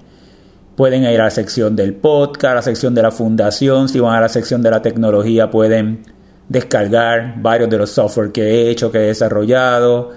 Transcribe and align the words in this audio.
Pueden 0.76 1.02
ir 1.02 1.20
a 1.20 1.24
la 1.24 1.30
sección 1.30 1.74
del 1.74 1.94
podcast, 1.94 2.52
a 2.52 2.54
la 2.54 2.62
sección 2.62 2.94
de 2.94 3.02
la 3.02 3.10
fundación, 3.10 3.88
si 3.88 4.00
van 4.00 4.14
a 4.14 4.20
la 4.20 4.28
sección 4.28 4.62
de 4.62 4.70
la 4.70 4.80
tecnología 4.80 5.50
pueden 5.50 6.02
descargar 6.48 7.34
varios 7.42 7.68
de 7.68 7.78
los 7.78 7.90
software 7.90 8.32
que 8.32 8.42
he 8.42 8.70
hecho, 8.70 8.90
que 8.90 8.98
he 8.98 9.06
desarrollado. 9.08 10.12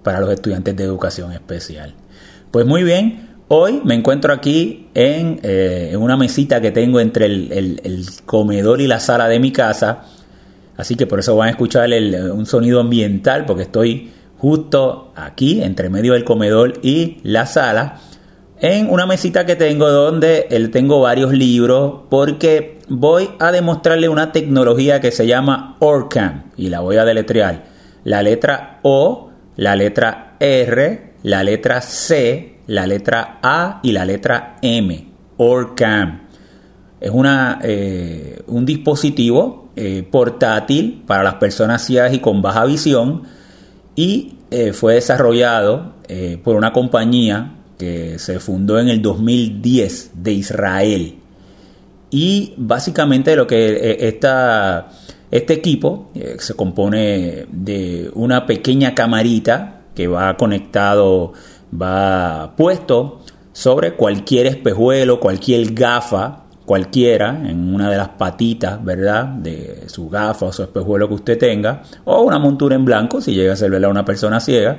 para 0.02 0.20
los 0.20 0.30
estudiantes 0.30 0.76
de 0.76 0.84
educación 0.84 1.32
especial. 1.32 1.94
Pues 2.50 2.66
muy 2.66 2.82
bien, 2.82 3.28
hoy 3.48 3.80
me 3.84 3.94
encuentro 3.94 4.32
aquí 4.32 4.88
en, 4.94 5.40
eh, 5.42 5.96
una 5.98 6.16
mesita 6.16 6.60
que 6.60 6.70
tengo 6.70 7.00
entre 7.00 7.26
el 7.26 8.06
comedor 8.26 8.80
y 8.80 8.86
la 8.86 9.00
sala 9.00 9.28
de 9.28 9.38
mi 9.38 9.52
casa 9.52 10.04
Así 10.80 10.96
que 10.96 11.06
por 11.06 11.18
eso 11.18 11.36
van 11.36 11.48
a 11.48 11.50
escuchar 11.50 11.90
un 12.32 12.46
sonido 12.46 12.80
ambiental, 12.80 13.44
porque 13.44 13.64
estoy 13.64 14.10
justo 14.38 15.12
aquí, 15.14 15.62
entre 15.62 15.90
medio 15.90 16.14
del 16.14 16.24
comedor 16.24 16.72
y 16.82 17.18
la 17.22 17.44
sala, 17.44 18.00
en 18.58 18.88
una 18.88 19.04
mesita 19.04 19.44
que 19.44 19.56
tengo 19.56 19.90
donde 19.90 20.46
tengo 20.72 21.02
varios 21.02 21.34
libros, 21.34 22.04
porque 22.08 22.78
voy 22.88 23.28
a 23.38 23.52
demostrarle 23.52 24.08
una 24.08 24.32
tecnología 24.32 25.02
que 25.02 25.10
se 25.10 25.26
llama 25.26 25.76
ORCAM, 25.80 26.44
y 26.56 26.70
la 26.70 26.80
voy 26.80 26.96
a 26.96 27.04
deletrear. 27.04 27.64
La 28.04 28.22
letra 28.22 28.78
O, 28.82 29.29
la 29.60 29.76
letra 29.76 30.36
R, 30.40 31.12
la 31.22 31.44
letra 31.44 31.82
C, 31.82 32.60
la 32.68 32.86
letra 32.86 33.40
A 33.42 33.80
y 33.82 33.92
la 33.92 34.06
letra 34.06 34.56
M. 34.62 35.06
ORCAM. 35.36 36.28
Es 36.98 37.10
una, 37.10 37.60
eh, 37.62 38.42
un 38.46 38.64
dispositivo 38.64 39.68
eh, 39.76 40.02
portátil 40.10 41.02
para 41.06 41.22
las 41.22 41.34
personas 41.34 41.84
ciegas 41.84 42.14
y 42.14 42.20
con 42.20 42.40
baja 42.40 42.64
visión 42.64 43.24
y 43.94 44.36
eh, 44.50 44.72
fue 44.72 44.94
desarrollado 44.94 46.00
por 46.42 46.56
una 46.56 46.72
compañía 46.72 47.52
que 47.78 48.18
se 48.18 48.40
fundó 48.40 48.80
en 48.80 48.88
el 48.88 49.00
2010 49.00 50.12
de 50.14 50.32
Israel. 50.32 51.18
Y 52.10 52.54
básicamente 52.56 53.36
lo 53.36 53.46
que 53.46 53.96
esta, 54.00 54.88
este 55.30 55.54
equipo 55.54 56.10
se 56.38 56.54
compone 56.54 57.46
de 57.50 58.10
una 58.14 58.46
pequeña 58.46 58.94
camarita 58.94 59.82
que 59.94 60.08
va 60.08 60.36
conectado, 60.36 61.32
va 61.80 62.54
puesto 62.56 63.20
sobre 63.52 63.94
cualquier 63.94 64.46
espejuelo, 64.46 65.20
cualquier 65.20 65.72
gafa 65.72 66.44
cualquiera 66.70 67.30
en 67.30 67.74
una 67.74 67.90
de 67.90 67.96
las 67.96 68.10
patitas, 68.10 68.82
¿verdad? 68.84 69.24
De 69.24 69.88
su 69.88 70.08
gafa 70.08 70.46
o 70.46 70.52
su 70.52 70.62
espejuelo 70.62 71.08
que 71.08 71.14
usted 71.14 71.36
tenga, 71.36 71.82
o 72.04 72.22
una 72.22 72.38
montura 72.38 72.76
en 72.76 72.84
blanco, 72.84 73.20
si 73.20 73.34
llega 73.34 73.54
a 73.54 73.56
ser 73.56 73.72
¿verdad? 73.72 73.90
una 73.90 74.04
persona 74.04 74.38
ciega, 74.38 74.78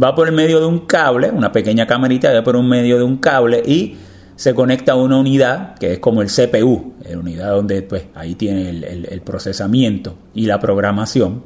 va 0.00 0.14
por 0.14 0.28
el 0.28 0.34
medio 0.34 0.60
de 0.60 0.66
un 0.66 0.86
cable, 0.86 1.32
una 1.32 1.50
pequeña 1.50 1.88
camarita 1.88 2.32
va 2.32 2.44
por 2.44 2.54
un 2.54 2.68
medio 2.68 2.98
de 2.98 3.02
un 3.02 3.16
cable 3.16 3.62
y 3.66 3.96
se 4.42 4.56
conecta 4.56 4.90
a 4.90 4.96
una 4.96 5.18
unidad 5.18 5.76
que 5.76 5.92
es 5.92 5.98
como 6.00 6.20
el 6.20 6.26
CPU, 6.26 6.94
la 7.08 7.16
unidad 7.16 7.50
donde 7.50 7.80
pues 7.82 8.06
ahí 8.12 8.34
tiene 8.34 8.70
el, 8.70 9.20
procesamiento 9.20 10.16
y 10.34 10.46
la 10.46 10.58
programación 10.58 11.44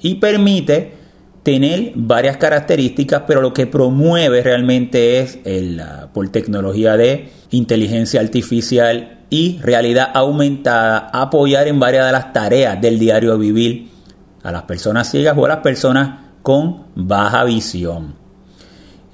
y 0.00 0.14
permite 0.14 0.94
tener 1.42 1.92
varias 1.94 2.38
características, 2.38 3.24
pero 3.26 3.42
lo 3.42 3.52
que 3.52 3.66
promueve 3.66 4.42
realmente 4.42 5.20
es 5.20 5.38
el, 5.44 5.82
por 6.14 6.26
tecnología 6.30 6.96
de 6.96 7.28
inteligencia 7.50 8.22
artificial 8.22 9.26
y 9.28 9.58
realidad 9.58 10.10
aumentada 10.14 11.10
apoyar 11.12 11.68
en 11.68 11.78
varias 11.78 12.06
de 12.06 12.12
las 12.12 12.32
tareas 12.32 12.80
del 12.80 12.98
diario 12.98 13.36
vivir 13.36 13.90
a 14.42 14.50
las 14.50 14.62
personas 14.62 15.10
ciegas 15.10 15.36
o 15.36 15.44
a 15.44 15.48
las 15.50 15.58
personas 15.58 16.20
con 16.40 16.84
baja 16.94 17.44
visión. 17.44 18.23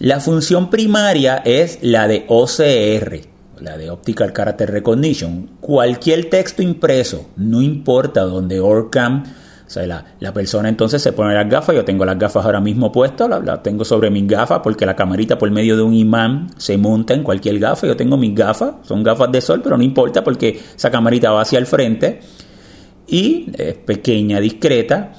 La 0.00 0.18
función 0.18 0.70
primaria 0.70 1.42
es 1.44 1.78
la 1.82 2.08
de 2.08 2.24
OCR, 2.26 3.20
la 3.60 3.76
de 3.76 3.90
Optical 3.90 4.32
Character 4.32 4.70
Recognition. 4.70 5.50
Cualquier 5.60 6.30
texto 6.30 6.62
impreso, 6.62 7.26
no 7.36 7.60
importa 7.60 8.22
donde 8.22 8.60
ORCAM 8.60 9.24
o 9.70 9.70
sea, 9.70 9.86
la, 9.86 10.32
persona 10.32 10.70
entonces 10.70 11.02
se 11.02 11.12
pone 11.12 11.34
las 11.34 11.48
gafas, 11.50 11.76
yo 11.76 11.84
tengo 11.84 12.06
las 12.06 12.18
gafas 12.18 12.46
ahora 12.46 12.60
mismo 12.60 12.90
puestas, 12.90 13.28
las 13.44 13.62
tengo 13.62 13.84
sobre 13.84 14.10
mis 14.10 14.26
gafas 14.26 14.60
porque 14.64 14.86
la 14.86 14.96
camarita 14.96 15.36
por 15.36 15.50
medio 15.50 15.76
de 15.76 15.82
un 15.82 15.92
imán 15.92 16.48
se 16.56 16.78
monta 16.78 17.12
en 17.12 17.22
cualquier 17.22 17.58
gafa, 17.58 17.86
yo 17.86 17.94
tengo 17.94 18.16
mis 18.16 18.34
gafas, 18.34 18.76
son 18.82 19.02
gafas 19.02 19.30
de 19.30 19.42
sol, 19.42 19.60
pero 19.62 19.76
no 19.76 19.84
importa 19.84 20.24
porque 20.24 20.58
esa 20.74 20.90
camarita 20.90 21.30
va 21.30 21.42
hacia 21.42 21.58
el 21.58 21.66
frente 21.66 22.20
y 23.06 23.52
es 23.56 23.74
pequeña, 23.74 24.40
discreta. 24.40 25.12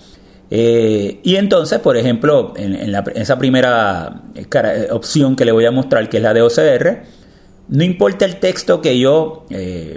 Eh, 0.54 1.22
y 1.24 1.38
entonces, 1.38 1.80
por 1.80 1.96
ejemplo, 1.96 2.54
en, 2.58 2.94
esa 3.16 3.38
primera 3.38 4.24
eh, 4.36 4.46
eh, 4.52 4.88
opción 4.92 5.38
que 5.38 5.46
le 5.46 5.54
voy 5.54 5.66
a 5.66 5.72
mostrar, 5.72 6.10
que 6.10 6.18
es 6.18 6.24
la 6.24 6.34
de 6.34 6.42
OCR, 6.42 7.04
no 7.70 7.84
importa 7.86 8.26
el 8.26 8.36
texto 8.36 8.82
que 8.82 9.00
yo 9.00 9.46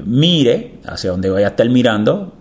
mire, 0.06 0.76
hacia 0.86 1.10
donde 1.10 1.28
vaya 1.28 1.48
a 1.48 1.50
estar 1.50 1.68
mirando, 1.68 2.34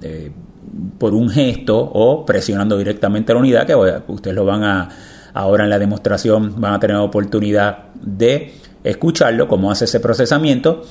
por 0.99 1.15
un 1.15 1.27
gesto 1.27 1.79
o 1.79 2.23
presionando 2.23 2.77
directamente 2.77 3.33
la 3.33 3.39
unidad, 3.39 3.65
que 3.65 3.75
ustedes 4.11 4.35
lo 4.35 4.45
van 4.45 4.63
a, 4.63 4.89
ahora 5.33 5.63
en 5.63 5.71
la 5.71 5.79
demostración 5.79 6.61
van 6.61 6.75
a 6.75 6.79
tener 6.79 6.97
oportunidad 6.97 7.85
de 7.99 8.53
escucharlo, 8.83 9.47
cómo 9.47 9.71
hace 9.71 9.85
ese 9.85 9.99
procesamiento. 9.99 10.83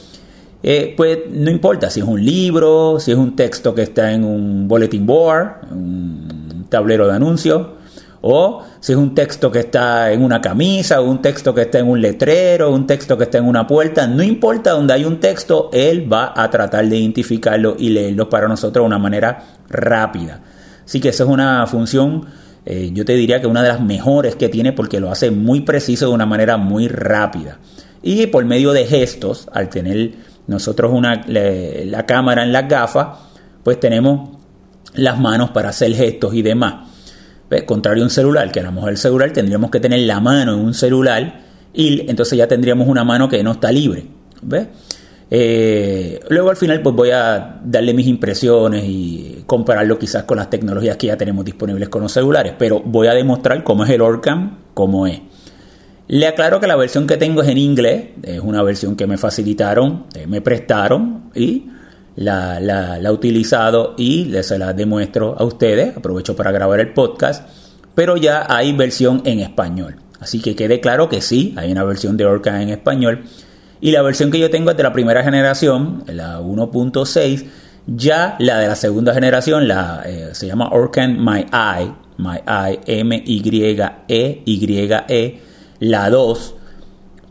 Eh, 0.65 0.95
pues 0.97 1.19
no 1.31 1.51
importa 1.51 1.91
si 1.91 2.01
es 2.01 2.07
un 2.07 2.25
libro, 2.25 3.01
si 3.01 3.11
es 3.11 3.19
un 3.19 3.35
texto 3.35 3.75
que 3.75 3.83
está 3.83 4.13
en 4.13 4.25
un 4.25 4.69
bulletin 4.69 5.05
board, 5.05 5.73
un 5.73 6.42
tablero 6.73 7.07
de 7.07 7.15
anuncios, 7.15 7.69
o 8.23 8.65
si 8.81 8.93
es 8.93 8.99
un 8.99 9.15
texto 9.15 9.51
que 9.51 9.61
está 9.61 10.11
en 10.13 10.23
una 10.23 10.41
camisa, 10.41 11.01
o 11.01 11.11
un 11.11 11.21
texto 11.21 11.55
que 11.55 11.63
está 11.63 11.81
en 11.81 11.89
un 11.89 12.01
letrero, 12.01 12.71
un 12.71 12.87
texto 12.87 13.19
que 13.19 13.25
está 13.25 13.39
en 13.39 13.47
una 13.47 13.67
puerta, 13.67 14.07
no 14.07 14.23
importa 14.23 14.71
donde 14.71 14.95
hay 14.95 15.05
un 15.05 15.21
texto, 15.21 15.71
él 15.73 16.11
va 16.11 16.33
a 16.35 16.49
tratar 16.49 16.89
de 16.89 16.97
identificarlo 16.97 17.77
y 17.79 17.91
leerlo 17.91 18.29
para 18.29 18.49
nosotros 18.49 18.83
de 18.83 18.87
una 18.87 18.99
manera 18.99 19.59
rápida. 19.69 20.41
Así 20.85 21.01
que 21.01 21.11
esa 21.11 21.25
es 21.25 21.29
una 21.29 21.67
función, 21.67 22.27
eh, 22.65 22.91
yo 22.93 23.05
te 23.05 23.15
diría 23.15 23.41
que 23.41 23.49
una 23.49 23.63
de 23.63 23.69
las 23.69 23.81
mejores 23.81 24.37
que 24.37 24.49
tiene 24.49 24.73
porque 24.73 25.01
lo 25.01 25.11
hace 25.11 25.31
muy 25.31 25.61
preciso 25.63 26.07
de 26.07 26.15
una 26.15 26.27
manera 26.27 26.57
muy 26.57 26.89
rápida. 26.89 27.59
y 28.05 28.27
por 28.27 28.45
medio 28.45 28.73
de 28.73 28.85
gestos, 28.85 29.49
al 29.53 29.69
tener 29.69 30.13
nosotros 30.49 30.91
una, 30.93 31.23
la 31.27 32.05
cámara 32.05 32.43
en 32.43 32.53
las 32.53 32.69
gafas, 32.69 33.19
pues 33.63 33.79
tenemos 33.79 34.32
las 34.95 35.19
manos 35.19 35.51
para 35.51 35.71
hacer 35.71 35.95
gestos 35.95 36.35
y 36.35 36.43
demás. 36.43 36.89
Contrario 37.67 38.03
a 38.03 38.07
un 38.07 38.11
celular, 38.11 38.51
que 38.51 38.61
a 38.61 38.63
lo 38.63 38.73
mejor 38.73 38.91
el 38.91 38.97
celular 38.97 39.31
tendríamos 39.33 39.71
que 39.71 39.79
tener 39.79 40.01
la 40.01 40.21
mano 40.21 40.55
en 40.55 40.61
un 40.61 40.75
celular 40.75 41.43
y 41.75 42.09
entonces 42.09 42.39
ya 42.39 42.49
tendríamos 42.49 42.89
una 42.89 43.05
mano 43.05 43.29
que 43.29 43.43
no 43.43 43.53
está 43.53 43.71
libre. 43.71 44.07
Eh, 45.31 46.21
luego 46.29 46.51
al 46.51 46.57
final 46.57 46.83
pues 46.83 46.95
voy 46.95 47.11
a 47.11 47.61
darle 47.65 47.95
mis 47.95 48.07
impresiones 48.07 48.85
y 48.87 49.45
compararlo 49.47 49.99
quizás 49.99 50.25
con 50.25 50.37
las 50.37 50.51
tecnologías 50.51 50.97
que 50.97 51.07
ya 51.07 51.17
tenemos 51.17 51.45
disponibles 51.45 51.89
con 51.89 52.03
los 52.03 52.13
celulares, 52.13 52.55
pero 52.59 52.81
voy 52.81 53.07
a 53.07 53.15
demostrar 53.15 53.63
cómo 53.65 53.85
es 53.85 53.91
el 53.91 54.03
Orcam, 54.03 54.59
cómo 54.75 55.07
es. 55.07 55.21
Le 56.09 56.27
aclaro 56.27 56.61
que 56.61 56.67
la 56.67 56.77
versión 56.77 57.07
que 57.07 57.17
tengo 57.17 57.43
es 57.43 57.49
en 57.49 57.57
inglés, 57.57 58.09
es 58.23 58.41
una 58.41 58.63
versión 58.63 58.97
que 58.97 59.07
me 59.07 59.17
facilitaron, 59.17 60.05
eh, 60.15 60.27
me 60.27 60.43
prestaron 60.43 61.31
y 61.35 61.67
la, 62.17 62.61
la, 62.61 62.99
he 62.99 63.11
utilizado 63.11 63.95
y 63.97 64.33
se 64.43 64.59
la 64.59 64.73
demuestro 64.73 65.37
a 65.39 65.45
ustedes. 65.45 65.97
Aprovecho 65.97 66.37
para 66.37 66.53
grabar 66.53 66.81
el 66.81 66.93
podcast, 66.93 67.49
pero 67.95 68.17
ya 68.17 68.47
hay 68.49 68.73
versión 68.73 69.23
en 69.25 69.41
español. 69.41 69.97
Así 70.21 70.41
que 70.41 70.55
quede 70.55 70.81
claro 70.81 71.09
que 71.09 71.21
sí, 71.21 71.55
hay 71.57 71.73
una 71.73 71.85
versión 71.85 72.17
de 72.17 72.25
Orca 72.25 72.63
en 72.63 72.69
español. 72.69 73.25
Y 73.81 73.91
la 73.91 74.03
versión 74.03 74.31
que 74.31 74.39
yo 74.39 74.51
tengo 74.51 74.71
es 74.71 74.77
de 74.77 74.85
la 74.85 74.93
primera 74.93 75.25
generación, 75.25 76.05
la 76.07 76.41
1.6. 76.41 77.47
Ya 77.89 78.37
la 78.39 78.59
de 78.59 78.69
la 78.69 78.77
segunda 78.77 79.13
generación, 79.13 79.67
la, 79.67 80.05
eh, 80.07 80.29
se 80.33 80.47
llama 80.47 80.69
Orcan 80.71 81.19
My 81.19 81.47
Eye, 81.53 81.93
My 82.19 82.39
Eye, 82.47 82.81
M-Y-E, 82.87 84.43
Y-E, 84.45 85.41
la 85.81 86.11
2, 86.11 86.55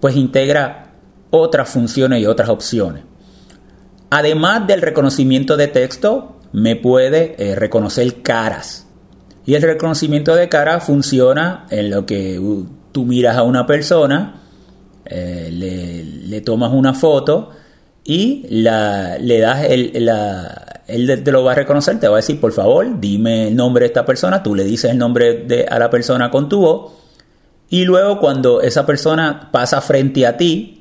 pues 0.01 0.17
integra 0.17 0.91
otras 1.29 1.69
funciones 1.69 2.21
y 2.21 2.25
otras 2.25 2.49
opciones. 2.49 3.03
Además 4.11 4.67
del 4.67 4.81
reconocimiento 4.81 5.57
de 5.57 5.67
texto, 5.67 6.35
me 6.51 6.75
puede 6.75 7.35
eh, 7.39 7.55
reconocer 7.55 8.21
caras. 8.21 8.85
Y 9.45 9.55
el 9.55 9.61
reconocimiento 9.61 10.35
de 10.35 10.49
cara 10.49 10.81
funciona 10.81 11.65
en 11.69 11.89
lo 11.89 12.05
que 12.05 12.37
uh, 12.37 12.67
tú 12.91 13.05
miras 13.05 13.37
a 13.37 13.43
una 13.43 13.65
persona, 13.65 14.41
eh, 15.05 15.49
le, 16.27 16.41
tomas 16.41 16.71
una 16.73 16.93
foto 16.93 17.51
y 18.03 18.45
le 18.49 19.39
das 19.39 19.63
el, 19.65 20.09
él 20.87 21.23
te 21.23 21.31
lo 21.31 21.43
va 21.43 21.53
a 21.53 21.55
reconocer, 21.55 21.99
te 21.99 22.07
va 22.07 22.15
a 22.15 22.17
decir, 22.17 22.39
por 22.39 22.51
favor, 22.51 22.99
dime 22.99 23.47
el 23.47 23.55
nombre 23.55 23.83
de 23.83 23.87
esta 23.87 24.05
persona, 24.05 24.43
tú 24.43 24.55
le 24.55 24.63
dices 24.63 24.91
el 24.91 24.97
nombre 24.97 25.45
de, 25.45 25.65
a 25.65 25.79
la 25.79 25.89
persona 25.89 26.29
con 26.29 26.49
tu 26.49 26.59
voz 26.59 26.91
y 27.69 27.85
luego 27.85 28.19
cuando 28.19 28.61
esa 28.61 28.85
persona 28.85 29.49
pasa 29.51 29.79
frente 29.79 30.27
a 30.27 30.35
ti, 30.35 30.80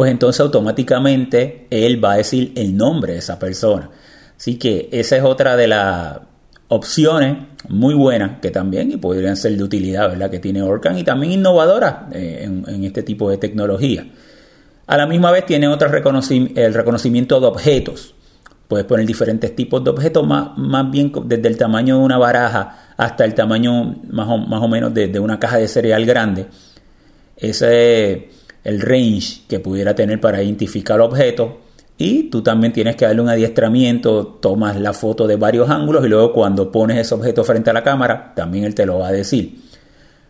pues 0.00 0.12
entonces 0.12 0.40
automáticamente 0.40 1.66
él 1.68 2.02
va 2.02 2.12
a 2.12 2.16
decir 2.16 2.54
el 2.56 2.74
nombre 2.74 3.12
de 3.12 3.18
esa 3.18 3.38
persona. 3.38 3.90
Así 4.34 4.56
que 4.56 4.88
esa 4.92 5.18
es 5.18 5.22
otra 5.22 5.56
de 5.56 5.68
las 5.68 6.20
opciones 6.68 7.36
muy 7.68 7.92
buenas 7.92 8.40
que 8.40 8.50
también 8.50 8.90
y 8.92 8.96
podrían 8.96 9.36
ser 9.36 9.58
de 9.58 9.62
utilidad, 9.62 10.08
¿verdad? 10.08 10.30
Que 10.30 10.38
tiene 10.38 10.62
Orcan 10.62 10.96
y 10.96 11.04
también 11.04 11.32
innovadora 11.32 12.08
eh, 12.12 12.48
en, 12.66 12.82
este 12.82 13.02
tipo 13.02 13.28
de 13.28 13.36
tecnología. 13.36 14.06
A 14.86 14.96
la 14.96 15.06
misma 15.06 15.32
vez 15.32 15.44
tiene 15.44 15.68
otro 15.68 15.88
el 15.88 16.72
reconocimiento 16.72 17.38
de 17.38 17.46
objetos. 17.46 18.14
Puedes 18.68 18.86
poner 18.86 19.04
diferentes 19.04 19.54
tipos 19.54 19.84
de 19.84 19.90
objetos, 19.90 20.26
más, 20.26 20.56
más 20.56 20.90
bien 20.90 21.12
desde 21.26 21.46
el 21.46 21.58
tamaño 21.58 21.98
de 21.98 22.04
una 22.04 22.16
baraja 22.16 22.94
hasta 22.96 23.26
el 23.26 23.34
tamaño 23.34 23.96
más 24.08 24.26
o, 24.30 24.38
más 24.38 24.62
o 24.62 24.68
menos 24.68 24.94
de, 24.94 25.08
de 25.08 25.20
una 25.20 25.38
caja 25.38 25.58
de 25.58 25.68
cereal 25.68 26.06
grande. 26.06 26.46
Ese 27.36 28.39
el 28.64 28.80
range 28.80 29.42
que 29.48 29.60
pudiera 29.60 29.94
tener 29.94 30.20
para 30.20 30.42
identificar 30.42 31.00
objetos 31.00 31.50
y 32.02 32.30
tú 32.30 32.42
también 32.42 32.72
tienes 32.72 32.96
que 32.96 33.04
darle 33.04 33.20
un 33.20 33.28
adiestramiento, 33.28 34.26
tomas 34.40 34.80
la 34.80 34.94
foto 34.94 35.26
de 35.26 35.36
varios 35.36 35.68
ángulos 35.68 36.04
y 36.04 36.08
luego 36.08 36.32
cuando 36.32 36.72
pones 36.72 36.96
ese 36.96 37.14
objeto 37.14 37.44
frente 37.44 37.68
a 37.68 37.72
la 37.74 37.82
cámara, 37.82 38.32
también 38.34 38.64
él 38.64 38.74
te 38.74 38.86
lo 38.86 38.98
va 38.98 39.08
a 39.08 39.12
decir. 39.12 39.60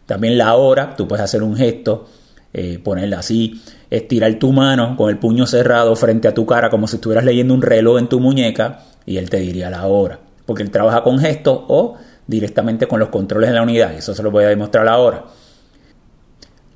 También 0.04 0.36
la 0.36 0.56
hora, 0.56 0.96
tú 0.96 1.06
puedes 1.06 1.22
hacer 1.22 1.44
un 1.44 1.54
gesto, 1.56 2.08
eh, 2.52 2.80
ponerla 2.82 3.20
así, 3.20 3.62
estirar 3.88 4.34
tu 4.40 4.50
mano 4.50 4.96
con 4.96 5.10
el 5.10 5.18
puño 5.18 5.46
cerrado 5.46 5.94
frente 5.94 6.26
a 6.26 6.34
tu 6.34 6.44
cara 6.44 6.70
como 6.70 6.88
si 6.88 6.96
estuvieras 6.96 7.24
leyendo 7.24 7.54
un 7.54 7.62
reloj 7.62 8.00
en 8.00 8.08
tu 8.08 8.18
muñeca 8.18 8.80
y 9.06 9.18
él 9.18 9.30
te 9.30 9.36
diría 9.36 9.70
la 9.70 9.86
hora. 9.86 10.18
Porque 10.46 10.64
él 10.64 10.72
trabaja 10.72 11.04
con 11.04 11.20
gestos 11.20 11.60
o 11.68 11.96
directamente 12.26 12.88
con 12.88 12.98
los 12.98 13.10
controles 13.10 13.50
de 13.50 13.54
la 13.54 13.62
unidad. 13.62 13.94
Eso 13.94 14.12
se 14.12 14.24
lo 14.24 14.32
voy 14.32 14.42
a 14.42 14.48
demostrar 14.48 14.88
ahora. 14.88 15.26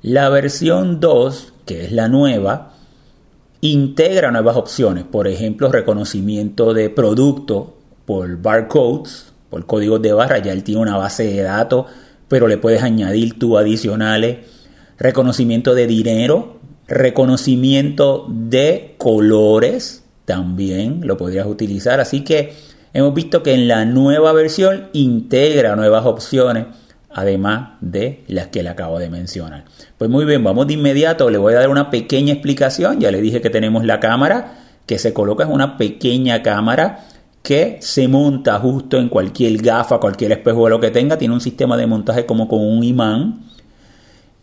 La 0.07 0.29
versión 0.29 0.99
2, 0.99 1.53
que 1.65 1.83
es 1.83 1.91
la 1.91 2.07
nueva, 2.07 2.73
integra 3.61 4.29
nuevas 4.29 4.55
opciones, 4.55 5.03
por 5.03 5.27
ejemplo, 5.27 5.71
reconocimiento 5.71 6.75
de 6.75 6.91
producto 6.91 7.73
por 8.05 8.39
barcodes, 8.39 9.33
por 9.49 9.65
códigos 9.65 10.03
de 10.03 10.13
barra, 10.13 10.37
ya 10.37 10.51
él 10.51 10.63
tiene 10.63 10.81
una 10.81 10.95
base 10.95 11.23
de 11.23 11.41
datos, 11.41 11.87
pero 12.27 12.47
le 12.47 12.59
puedes 12.59 12.83
añadir 12.83 13.39
tú 13.39 13.57
adicionales, 13.57 14.45
reconocimiento 14.99 15.73
de 15.73 15.87
dinero, 15.87 16.59
reconocimiento 16.87 18.27
de 18.29 18.93
colores, 18.99 20.03
también 20.25 21.01
lo 21.07 21.17
podrías 21.17 21.47
utilizar, 21.47 21.99
así 21.99 22.23
que 22.23 22.53
hemos 22.93 23.15
visto 23.15 23.41
que 23.41 23.55
en 23.55 23.67
la 23.67 23.85
nueva 23.85 24.33
versión 24.33 24.87
integra 24.93 25.75
nuevas 25.75 26.05
opciones 26.05 26.67
además 27.15 27.77
de 27.79 28.25
las 28.27 28.47
que 28.47 28.61
le 28.61 28.69
acabo 28.69 28.99
de 28.99 29.09
mencionar. 29.09 29.63
Pues 29.97 30.09
muy 30.09 30.25
bien, 30.25 30.43
vamos 30.43 30.67
de 30.67 30.73
inmediato, 30.73 31.29
le 31.29 31.37
voy 31.37 31.53
a 31.53 31.59
dar 31.59 31.69
una 31.69 31.89
pequeña 31.89 32.33
explicación, 32.33 32.99
ya 32.99 33.09
le 33.09 33.21
dije 33.21 33.41
que 33.41 33.49
tenemos 33.49 33.85
la 33.85 34.01
cámara, 34.01 34.59
que 34.85 34.99
se 34.99 35.13
coloca 35.13 35.45
en 35.45 35.51
una 35.53 35.77
pequeña 35.77 36.43
cámara 36.43 37.05
que 37.41 37.77
se 37.79 38.09
monta 38.09 38.59
justo 38.59 38.97
en 38.97 39.07
cualquier 39.07 39.61
gafa, 39.61 39.99
cualquier 39.99 40.33
espejo 40.33 40.65
de 40.65 40.71
lo 40.71 40.79
que 40.81 40.91
tenga, 40.91 41.17
tiene 41.17 41.33
un 41.33 41.39
sistema 41.39 41.77
de 41.77 41.87
montaje 41.87 42.25
como 42.25 42.49
con 42.49 42.59
un 42.59 42.83
imán. 42.83 43.45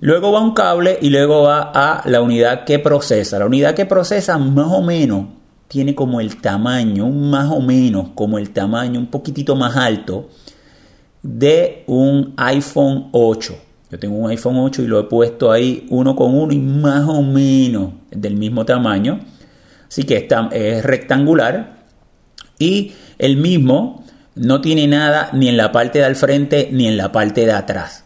Luego 0.00 0.32
va 0.32 0.40
un 0.40 0.54
cable 0.54 0.98
y 1.02 1.10
luego 1.10 1.42
va 1.42 1.72
a 1.74 2.08
la 2.08 2.22
unidad 2.22 2.64
que 2.64 2.78
procesa. 2.78 3.38
La 3.38 3.46
unidad 3.46 3.74
que 3.74 3.84
procesa 3.84 4.38
más 4.38 4.68
o 4.68 4.80
menos 4.80 5.26
tiene 5.68 5.94
como 5.94 6.20
el 6.20 6.40
tamaño, 6.40 7.08
más 7.08 7.50
o 7.50 7.60
menos 7.60 8.10
como 8.14 8.38
el 8.38 8.50
tamaño 8.50 8.98
un 8.98 9.08
poquitito 9.08 9.56
más 9.56 9.76
alto 9.76 10.30
de 11.22 11.84
un 11.86 12.34
iPhone 12.36 13.08
8. 13.12 13.54
Yo 13.90 13.98
tengo 13.98 14.16
un 14.16 14.30
iPhone 14.30 14.56
8 14.56 14.82
y 14.82 14.86
lo 14.86 15.00
he 15.00 15.04
puesto 15.04 15.52
ahí 15.52 15.86
uno 15.90 16.16
con 16.16 16.34
uno 16.34 16.52
y 16.52 16.58
más 16.58 17.06
o 17.08 17.22
menos 17.22 17.92
del 18.10 18.36
mismo 18.36 18.64
tamaño. 18.64 19.20
Así 19.86 20.04
que 20.04 20.16
está, 20.16 20.48
es 20.52 20.82
rectangular. 20.82 21.82
Y 22.58 22.92
el 23.18 23.36
mismo 23.36 24.04
no 24.34 24.60
tiene 24.60 24.86
nada 24.86 25.30
ni 25.32 25.48
en 25.48 25.56
la 25.56 25.72
parte 25.72 25.98
de 25.98 26.06
al 26.06 26.16
frente 26.16 26.70
ni 26.72 26.88
en 26.88 26.96
la 26.96 27.12
parte 27.12 27.44
de 27.44 27.52
atrás. 27.52 28.04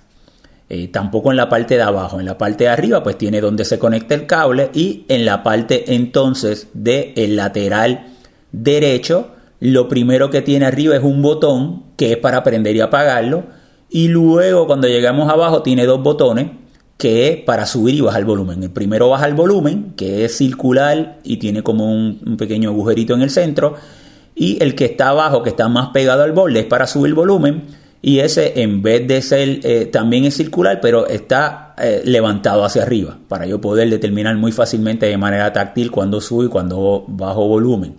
Eh, 0.69 0.89
tampoco 0.89 1.31
en 1.31 1.37
la 1.37 1.49
parte 1.49 1.77
de 1.77 1.83
abajo. 1.83 2.19
En 2.19 2.27
la 2.27 2.37
parte 2.37 2.65
de 2.65 2.71
arriba 2.71 3.03
pues 3.03 3.17
tiene 3.17 3.41
donde 3.41 3.65
se 3.65 3.79
conecta 3.79 4.15
el 4.15 4.27
cable 4.27 4.71
y 4.75 5.05
en 5.09 5.25
la 5.25 5.45
parte 5.45 5.95
entonces 5.95 6.69
del 6.75 7.13
el 7.15 7.37
lateral 7.37 8.09
derecho 8.51 9.36
lo 9.61 9.89
primero 9.89 10.31
que 10.31 10.43
tiene 10.43 10.67
arriba 10.67 10.97
es 10.97 11.03
un 11.03 11.23
botón 11.23 11.85
que 11.97 12.13
es 12.13 12.19
para 12.19 12.43
prender 12.43 12.77
y 12.77 12.81
apagarlo. 12.81 13.45
Y 13.89 14.09
luego 14.09 14.67
cuando 14.67 14.89
llegamos 14.89 15.31
abajo 15.31 15.63
tiene 15.63 15.87
dos 15.87 16.03
botones 16.03 16.51
que 16.99 17.29
es 17.29 17.37
para 17.43 17.67
subir 17.67 17.95
y 17.95 18.01
bajar 18.01 18.21
el 18.21 18.27
volumen. 18.27 18.63
El 18.63 18.71
primero 18.71 19.11
baja 19.11 19.27
el 19.27 19.35
volumen, 19.35 19.93
que 19.97 20.25
es 20.25 20.37
circular 20.37 21.19
y 21.25 21.37
tiene 21.37 21.63
como 21.63 21.93
un, 21.93 22.37
pequeño 22.39 22.71
agujerito 22.71 23.15
en 23.15 23.23
el 23.23 23.31
centro. 23.31 23.75
Y 24.35 24.63
el 24.63 24.75
que 24.75 24.87
está 24.87 25.11
abajo, 25.11 25.43
que 25.43 25.51
está 25.51 25.69
más 25.69 25.91
pegado 25.91 26.23
al 26.23 26.33
borde, 26.33 26.61
es 26.61 26.67
para 26.67 26.87
subir 26.87 27.15
volumen. 27.15 27.65
Y 28.03 28.21
ese 28.21 28.61
en 28.61 28.83
vez 28.83 29.07
de 29.07 29.21
ser 29.23 29.61
eh, 29.65 29.87
también 29.87 30.25
es 30.25 30.37
circular, 30.37 30.81
pero 30.81 31.07
está 31.07 31.75
eh, 31.79 32.03
levantado 32.05 32.65
hacia 32.65 32.83
arriba, 32.83 33.19
para 33.29 33.47
yo 33.47 33.61
poder 33.61 33.91
determinar 33.91 34.37
muy 34.37 34.53
fácilmente 34.53 35.07
de 35.07 35.17
manera 35.17 35.53
táctil 35.53 35.91
cuando 35.91 36.21
subo 36.21 36.45
y 36.45 36.49
cuando 36.49 37.05
bajo 37.09 37.49
volumen. 37.49 37.97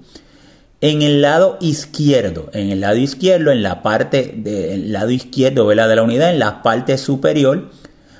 En 0.79 1.01
el 1.01 1.23
lado 1.23 1.57
izquierdo, 1.59 2.49
en 2.53 2.69
el 2.69 2.81
lado 2.81 2.97
izquierdo, 2.97 3.51
en 3.51 3.63
la 3.63 3.81
parte 3.81 4.35
del 4.37 4.93
lado 4.93 5.09
izquierdo 5.09 5.67
de 5.67 5.75
la 5.75 6.03
unidad, 6.03 6.29
en 6.29 6.37
la 6.37 6.61
parte 6.61 6.99
superior, 6.99 7.71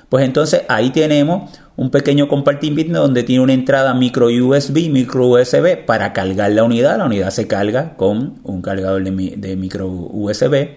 pues 0.08 0.24
entonces 0.24 0.62
ahí 0.68 0.90
tenemos 0.90 1.52
un 1.76 1.90
pequeño 1.90 2.26
compartimiento 2.26 3.00
donde 3.00 3.22
tiene 3.22 3.44
una 3.44 3.52
entrada 3.52 3.94
micro 3.94 4.26
USB, 4.26 4.90
micro 4.90 5.28
USB 5.28 5.84
para 5.86 6.12
cargar 6.12 6.50
la 6.50 6.64
unidad. 6.64 6.98
La 6.98 7.04
unidad 7.04 7.30
se 7.30 7.46
carga 7.46 7.94
con 7.96 8.40
un 8.42 8.60
cargador 8.60 9.04
de, 9.04 9.56
micro 9.56 9.86
USB, 9.86 10.70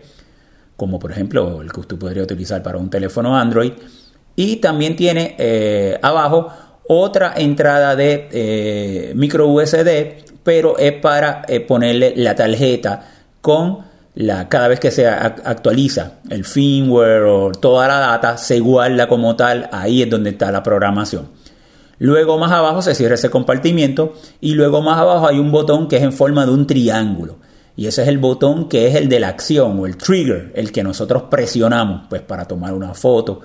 como 0.77 0.99
por 0.99 1.11
ejemplo 1.11 1.63
el 1.63 1.71
que 1.71 1.79
usted 1.79 1.97
podría 1.97 2.21
utilizar 2.21 2.61
para 2.61 2.77
un 2.77 2.91
teléfono 2.91 3.35
Android. 3.35 3.71
Y 4.35 4.57
también 4.57 4.95
tiene 4.95 5.35
eh, 5.39 5.97
abajo 6.03 6.49
otra 6.87 7.33
entrada 7.37 7.95
de 7.95 8.29
eh, 8.31 9.13
micro 9.15 9.47
USB 9.47 10.30
pero 10.43 10.77
es 10.77 10.93
para 10.93 11.43
eh, 11.47 11.59
ponerle 11.59 12.13
la 12.15 12.35
tarjeta 12.35 13.07
con 13.41 13.79
la, 14.15 14.49
cada 14.49 14.67
vez 14.67 14.79
que 14.79 14.91
se 14.91 15.07
actualiza 15.07 16.13
el 16.29 16.43
firmware 16.43 17.23
o 17.23 17.51
toda 17.51 17.87
la 17.87 17.99
data, 17.99 18.37
se 18.37 18.59
guarda 18.59 19.07
como 19.07 19.35
tal, 19.35 19.69
ahí 19.71 20.01
es 20.01 20.09
donde 20.09 20.31
está 20.31 20.51
la 20.51 20.61
programación. 20.61 21.29
Luego 21.99 22.37
más 22.39 22.51
abajo 22.51 22.81
se 22.81 22.95
cierra 22.95 23.15
ese 23.15 23.29
compartimiento 23.29 24.15
y 24.41 24.55
luego 24.55 24.81
más 24.81 24.97
abajo 24.97 25.27
hay 25.27 25.37
un 25.37 25.51
botón 25.51 25.87
que 25.87 25.97
es 25.97 26.03
en 26.03 26.11
forma 26.11 26.45
de 26.45 26.51
un 26.51 26.65
triángulo. 26.65 27.37
Y 27.75 27.87
ese 27.87 28.01
es 28.01 28.07
el 28.07 28.17
botón 28.17 28.67
que 28.67 28.87
es 28.87 28.95
el 28.95 29.07
de 29.07 29.19
la 29.19 29.29
acción 29.29 29.79
o 29.79 29.85
el 29.85 29.97
trigger, 29.97 30.51
el 30.55 30.71
que 30.71 30.83
nosotros 30.83 31.23
presionamos 31.29 32.07
pues 32.09 32.21
para 32.21 32.45
tomar 32.45 32.73
una 32.73 32.93
foto 32.93 33.41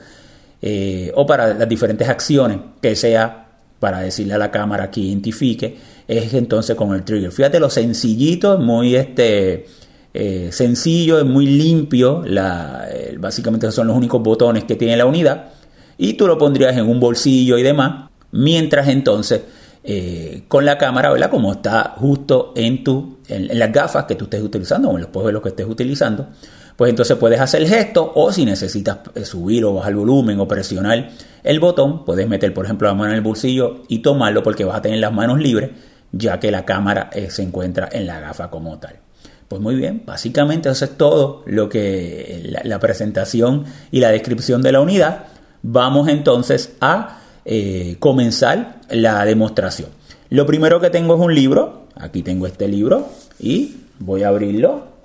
eh, 0.61 1.13
o 1.15 1.27
para 1.27 1.55
las 1.55 1.69
diferentes 1.69 2.09
acciones 2.09 2.59
que 2.81 2.97
sea 2.97 3.47
para 3.79 4.01
decirle 4.01 4.35
a 4.35 4.39
la 4.39 4.51
cámara 4.51 4.91
que 4.91 5.01
identifique, 5.01 5.77
es 6.09 6.35
entonces 6.35 6.77
con 6.77 6.95
el 6.95 7.05
trigger. 7.05 7.33
Fíjate 7.33 7.61
lo 7.61 7.71
sencillito, 7.71 8.59
muy 8.59 8.97
este, 8.97 9.67
eh, 10.15 10.49
sencillo, 10.53 11.19
es 11.19 11.25
muy 11.25 11.47
limpio, 11.47 12.25
eh, 12.27 13.17
básicamente 13.19 13.71
son 13.73 13.89
los 13.89 13.97
únicos 13.97 14.23
botones 14.23 14.65
que 14.65 14.77
tiene 14.77 14.97
la 14.97 15.07
unidad 15.07 15.51
y 15.99 16.15
tú 16.15 16.27
lo 16.27 16.39
pondrías 16.39 16.77
en 16.77 16.89
un 16.89 17.01
bolsillo 17.01 17.59
y 17.59 17.63
demás, 17.63 18.09
mientras 18.33 18.89
entonces 18.89 19.43
eh, 19.85 20.45
con 20.49 20.65
la 20.65 20.79
cámara, 20.79 21.13
¿verdad? 21.13 21.31
Como 21.31 21.53
está 21.53 21.95
justo 21.99 22.53
en, 22.57 22.83
tu, 22.83 23.19
en, 23.29 23.59
las 23.59 23.71
gafas 23.73 24.05
que 24.05 24.15
tú 24.15 24.25
estés 24.25 24.43
utilizando 24.43 24.89
o 24.89 24.97
en 24.97 25.03
los 25.03 25.33
los 25.33 25.43
que 25.43 25.51
estés 25.51 25.67
utilizando, 25.67 26.29
pues 26.77 26.91
entonces 26.91 27.17
puedes 27.17 27.41
hacer 27.41 27.63
el 27.63 27.69
gesto 27.69 28.13
o 28.15 28.33
si 28.33 28.45
necesitas 28.45 28.99
subir 29.25 29.65
o 29.65 29.75
bajar 29.75 29.95
volumen 29.95 30.41
o 30.41 30.49
presionar 30.49 31.11
el 31.43 31.61
botón, 31.61 32.05
puedes 32.05 32.29
meter 32.29 32.53
por 32.53 32.65
ejemplo 32.65 32.89
la 32.89 32.95
mano 32.95 33.11
en 33.11 33.17
el 33.17 33.23
bolsillo 33.23 33.83
y 33.89 33.99
tomarlo 33.99 34.43
porque 34.43 34.65
vas 34.65 34.77
a 34.77 34.83
tener 34.83 34.99
las 34.99 35.13
manos 35.13 35.39
libres 35.41 35.71
ya 36.17 36.41
que 36.41 36.51
la 36.51 36.65
cámara 36.65 37.11
se 37.29 37.43
encuentra 37.43 37.89
en 37.93 38.07
la 38.07 38.21
gafa 38.21 38.51
como 38.51 38.79
tal. 38.79 39.01
Pues 39.49 39.63
muy 39.63 39.77
bien, 39.77 40.03
básicamente 40.05 40.69
eso 40.69 40.85
es 40.85 40.97
todo 40.97 41.43
lo 41.47 41.69
que 41.69 42.51
la, 42.65 42.81
presentación 42.81 43.65
y 43.93 44.01
la 44.01 44.11
descripción 44.11 44.61
de 44.61 44.73
la 44.73 44.81
unidad. 44.81 45.27
Vamos 45.63 46.09
entonces 46.09 46.75
a 46.81 47.21
eh, 47.45 47.97
comenzar 48.01 48.81
la 48.91 49.25
demostración. 49.25 49.91
Lo 50.31 50.47
primero 50.47 50.81
que 50.81 50.91
tengo 50.91 51.15
es 51.15 51.21
un 51.21 51.33
libro. 51.33 51.87
Aquí 51.95 52.23
tengo 52.23 52.49
este 52.49 52.67
libro 52.67 53.09
y 53.39 53.77
voy 54.01 54.25
a 54.25 54.29
abrirlo. 54.29 54.97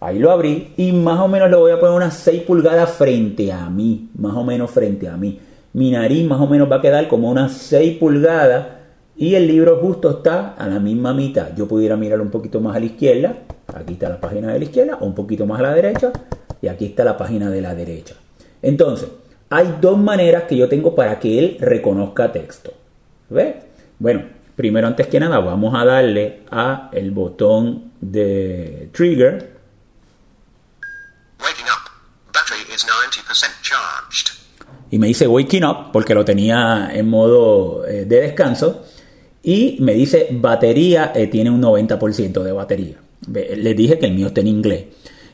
Ahí 0.00 0.18
lo 0.18 0.30
abrí 0.30 0.72
y 0.78 0.92
más 0.92 1.20
o 1.20 1.28
menos 1.28 1.50
le 1.50 1.56
voy 1.56 1.72
a 1.72 1.78
poner 1.78 1.94
unas 1.94 2.14
6 2.14 2.42
pulgadas 2.44 2.90
frente 2.92 3.52
a 3.52 3.68
mí. 3.68 4.08
Más 4.14 4.34
o 4.34 4.44
menos 4.44 4.70
frente 4.70 5.08
a 5.08 5.18
mí. 5.18 5.38
Mi 5.74 5.90
nariz 5.90 6.26
más 6.26 6.40
o 6.40 6.46
menos 6.46 6.72
va 6.72 6.76
a 6.76 6.80
quedar 6.80 7.06
como 7.06 7.30
unas 7.30 7.52
6 7.52 7.98
pulgadas 7.98 8.79
y 9.20 9.34
el 9.34 9.46
libro 9.46 9.76
justo 9.76 10.08
está 10.08 10.54
a 10.54 10.66
la 10.66 10.80
misma 10.80 11.12
mitad. 11.12 11.54
Yo 11.54 11.68
pudiera 11.68 11.94
mirar 11.94 12.22
un 12.22 12.30
poquito 12.30 12.58
más 12.58 12.74
a 12.74 12.80
la 12.80 12.86
izquierda. 12.86 13.34
Aquí 13.66 13.92
está 13.92 14.08
la 14.08 14.18
página 14.18 14.50
de 14.50 14.58
la 14.58 14.64
izquierda. 14.64 14.96
O 14.98 15.04
un 15.04 15.14
poquito 15.14 15.44
más 15.44 15.60
a 15.60 15.64
la 15.64 15.74
derecha. 15.74 16.10
Y 16.62 16.68
aquí 16.68 16.86
está 16.86 17.04
la 17.04 17.18
página 17.18 17.50
de 17.50 17.60
la 17.60 17.74
derecha. 17.74 18.14
Entonces, 18.62 19.10
hay 19.50 19.76
dos 19.78 19.98
maneras 19.98 20.44
que 20.44 20.56
yo 20.56 20.70
tengo 20.70 20.94
para 20.94 21.20
que 21.20 21.38
él 21.38 21.58
reconozca 21.60 22.32
texto. 22.32 22.72
¿Ve? 23.28 23.56
Bueno, 23.98 24.22
primero 24.56 24.86
antes 24.86 25.06
que 25.08 25.20
nada 25.20 25.38
vamos 25.38 25.74
a 25.78 25.84
darle 25.84 26.44
a 26.50 26.88
el 26.90 27.10
botón 27.10 27.92
de 28.00 28.88
trigger. 28.94 29.50
Y 34.90 34.98
me 34.98 35.08
dice 35.08 35.28
waking 35.28 35.64
up 35.66 35.92
porque 35.92 36.14
lo 36.14 36.24
tenía 36.24 36.88
en 36.90 37.06
modo 37.06 37.86
eh, 37.86 38.06
de 38.06 38.22
descanso 38.22 38.86
y 39.42 39.76
me 39.80 39.94
dice 39.94 40.28
batería 40.32 41.12
eh, 41.14 41.26
tiene 41.26 41.50
un 41.50 41.62
90% 41.62 42.42
de 42.42 42.52
batería. 42.52 42.96
Le 43.32 43.74
dije 43.74 43.98
que 43.98 44.06
el 44.06 44.14
mío 44.14 44.28
está 44.28 44.40
en 44.40 44.46
inglés. 44.48 44.84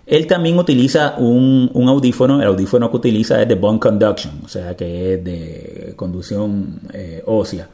Él 0.07 0.27
también 0.29 0.57
utiliza 0.59 1.17
un, 1.19 1.71
audífono, 1.89 2.41
el 2.41 2.47
audífono 2.47 2.91
que 2.91 2.97
utiliza 2.97 3.43
es 3.43 3.49
de 3.49 3.57
bone 3.57 3.81
conduction, 3.81 4.41
o 4.45 4.49
sea 4.49 4.77
que 4.77 5.15
es 5.15 5.25
de 5.25 5.93
conducción 5.97 6.81
eh, 6.93 7.23
ósea. 7.27 7.69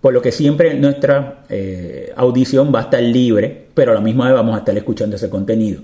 Por 0.00 0.12
lo 0.12 0.20
que 0.20 0.30
siempre 0.30 0.74
nuestra 0.74 1.44
eh, 1.48 2.12
audición 2.16 2.72
va 2.72 2.80
a 2.80 2.82
estar 2.82 3.02
libre, 3.02 3.68
pero 3.72 3.92
a 3.92 3.94
la 3.94 4.00
misma 4.00 4.26
vez 4.26 4.34
vamos 4.34 4.54
a 4.54 4.58
estar 4.58 4.76
escuchando 4.76 5.16
ese 5.16 5.30
contenido. 5.30 5.80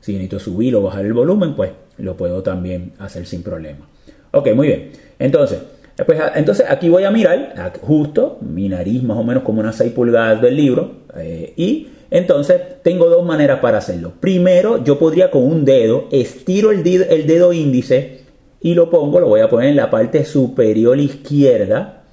Si 0.00 0.12
necesito 0.12 0.38
subir 0.38 0.74
o 0.74 0.82
bajar 0.82 1.04
el 1.04 1.12
volumen, 1.12 1.54
pues 1.54 1.70
lo 1.98 2.16
puedo 2.16 2.42
también 2.42 2.92
hacer 2.98 3.26
sin 3.26 3.42
problema. 3.42 3.86
Ok, 4.32 4.48
muy 4.54 4.68
bien. 4.68 4.90
Entonces, 5.18 5.58
pues, 6.06 6.20
ah, 6.20 6.32
entonces 6.34 6.66
aquí 6.68 6.88
voy 6.88 7.04
a 7.04 7.10
mirar 7.10 7.72
justo 7.80 8.38
mi 8.40 8.68
nariz 8.68 9.02
más 9.02 9.16
o 9.16 9.24
menos 9.24 9.42
como 9.42 9.60
unas 9.60 9.76
6 9.76 9.92
pulgadas 9.92 10.42
del 10.42 10.56
libro 10.56 10.90
eh, 11.16 11.52
y 11.56 11.88
entonces 12.10 12.60
tengo 12.82 13.06
dos 13.06 13.24
maneras 13.24 13.60
para 13.60 13.78
hacerlo. 13.78 14.12
Primero 14.20 14.82
yo 14.82 14.98
podría 14.98 15.30
con 15.30 15.44
un 15.44 15.64
dedo 15.64 16.08
estiro 16.10 16.70
el 16.70 16.82
dedo 16.82 17.52
índice 17.52 18.24
y 18.64 18.74
lo 18.74 18.88
pongo, 18.88 19.20
lo 19.20 19.28
voy 19.28 19.40
a 19.40 19.50
poner 19.50 19.68
en 19.68 19.76
la 19.76 19.90
parte 19.90 20.24
superior 20.24 20.98
izquierda. 20.98 22.03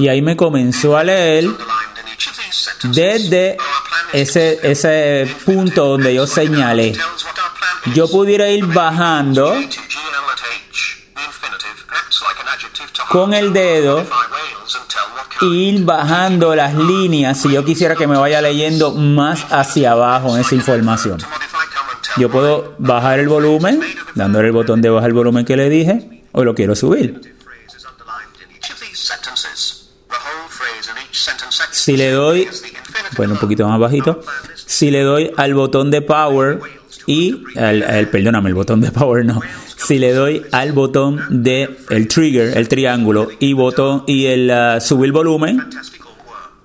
Y 0.00 0.08
ahí 0.08 0.22
me 0.22 0.34
comenzó 0.34 0.96
a 0.96 1.04
leer 1.04 1.44
desde 2.84 3.58
ese, 4.14 4.58
ese 4.62 5.28
punto 5.44 5.84
donde 5.88 6.14
yo 6.14 6.26
señalé. 6.26 6.96
Yo 7.94 8.10
pudiera 8.10 8.48
ir 8.48 8.64
bajando 8.64 9.54
con 13.10 13.34
el 13.34 13.52
dedo 13.52 14.06
ir 15.42 15.84
bajando 15.84 16.54
las 16.54 16.74
líneas 16.74 17.38
si 17.42 17.52
yo 17.52 17.62
quisiera 17.62 17.94
que 17.94 18.06
me 18.06 18.16
vaya 18.16 18.40
leyendo 18.40 18.92
más 18.92 19.46
hacia 19.50 19.92
abajo 19.92 20.34
en 20.34 20.40
esa 20.40 20.54
información. 20.54 21.18
Yo 22.16 22.30
puedo 22.30 22.74
bajar 22.78 23.18
el 23.18 23.28
volumen, 23.28 23.80
dándole 24.14 24.48
el 24.48 24.52
botón 24.52 24.80
de 24.80 24.88
bajar 24.88 25.10
el 25.10 25.14
volumen 25.14 25.44
que 25.44 25.56
le 25.56 25.68
dije 25.68 26.22
o 26.32 26.42
lo 26.42 26.54
quiero 26.54 26.74
subir. 26.74 27.39
Si 31.90 31.96
le 31.96 32.12
doy, 32.12 32.46
bueno, 33.16 33.32
un 33.32 33.40
poquito 33.40 33.66
más 33.66 33.80
bajito, 33.80 34.20
si 34.54 34.92
le 34.92 35.02
doy 35.02 35.32
al 35.36 35.54
botón 35.54 35.90
de 35.90 36.02
power 36.02 36.60
y, 37.04 37.42
el, 37.56 38.06
perdóname, 38.06 38.48
el 38.48 38.54
botón 38.54 38.80
de 38.80 38.92
power 38.92 39.24
no, 39.24 39.40
si 39.76 39.98
le 39.98 40.12
doy 40.12 40.40
al 40.52 40.70
botón 40.70 41.20
de 41.42 41.78
el 41.88 42.06
trigger, 42.06 42.56
el 42.56 42.68
triángulo 42.68 43.26
y 43.40 43.54
botón 43.54 44.04
y 44.06 44.26
el 44.26 44.52
uh, 44.52 44.80
subir 44.80 45.10
volumen, 45.10 45.64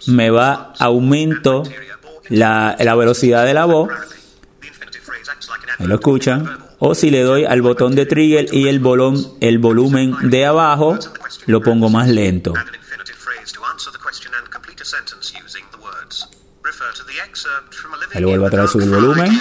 me 0.06 0.30
va 0.30 0.74
aumento 0.78 1.64
la, 2.30 2.76
la 2.80 2.94
velocidad 2.94 3.48
de 3.48 3.56
la 3.56 3.66
voz. 3.66 3.90
¿Me 5.80 5.88
lo 5.88 5.96
escuchan? 5.96 6.48
o 6.78 6.94
si 6.94 7.10
le 7.10 7.22
doy 7.22 7.46
al 7.46 7.64
botón 7.64 7.96
de 7.96 8.06
trigger 8.06 8.48
y 8.52 8.68
el, 8.68 8.80
el 9.42 9.58
volumen 9.58 10.14
de 10.30 10.46
abajo 10.46 11.00
lo 11.48 11.62
pongo 11.62 11.90
más 11.90 12.10
lento. 12.10 12.54
Ahí 18.16 18.24
vuelvo 18.24 18.46
a 18.46 18.50
traer 18.50 18.70
el 18.74 18.90
volumen. 18.90 19.32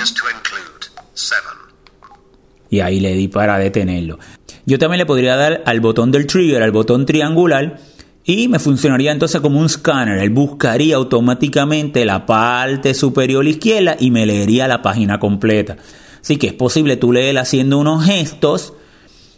Y 2.71 2.81
ahí 2.81 2.99
le 2.99 3.15
di 3.15 3.29
para 3.29 3.57
detenerlo. 3.59 4.19
Yo 4.67 4.79
también 4.79 4.99
le 4.99 5.07
podría 5.07 5.37
dar 5.37 5.63
al 5.65 5.81
botón 5.81 6.11
del 6.11 6.27
trigger, 6.27 6.63
al 6.63 6.73
botón 6.73 7.07
triangular, 7.07 7.79
y 8.25 8.49
me 8.49 8.59
funcionaría 8.59 9.13
entonces 9.13 9.41
como 9.41 9.61
un 9.61 9.69
scanner. 9.69 10.19
Él 10.19 10.31
buscaría 10.31 10.97
automáticamente 10.97 12.05
la 12.05 12.27
parte 12.27 12.95
superior 12.95 13.47
izquierda 13.47 13.97
y 14.01 14.11
me 14.11 14.27
leería 14.27 14.67
la 14.67 14.83
página 14.83 15.21
completa. 15.21 15.77
Así 16.21 16.37
que 16.37 16.49
es 16.49 16.55
posible 16.55 16.97
tú 16.97 17.13
leer 17.13 17.39
haciendo 17.39 17.79
unos 17.79 18.05
gestos 18.05 18.73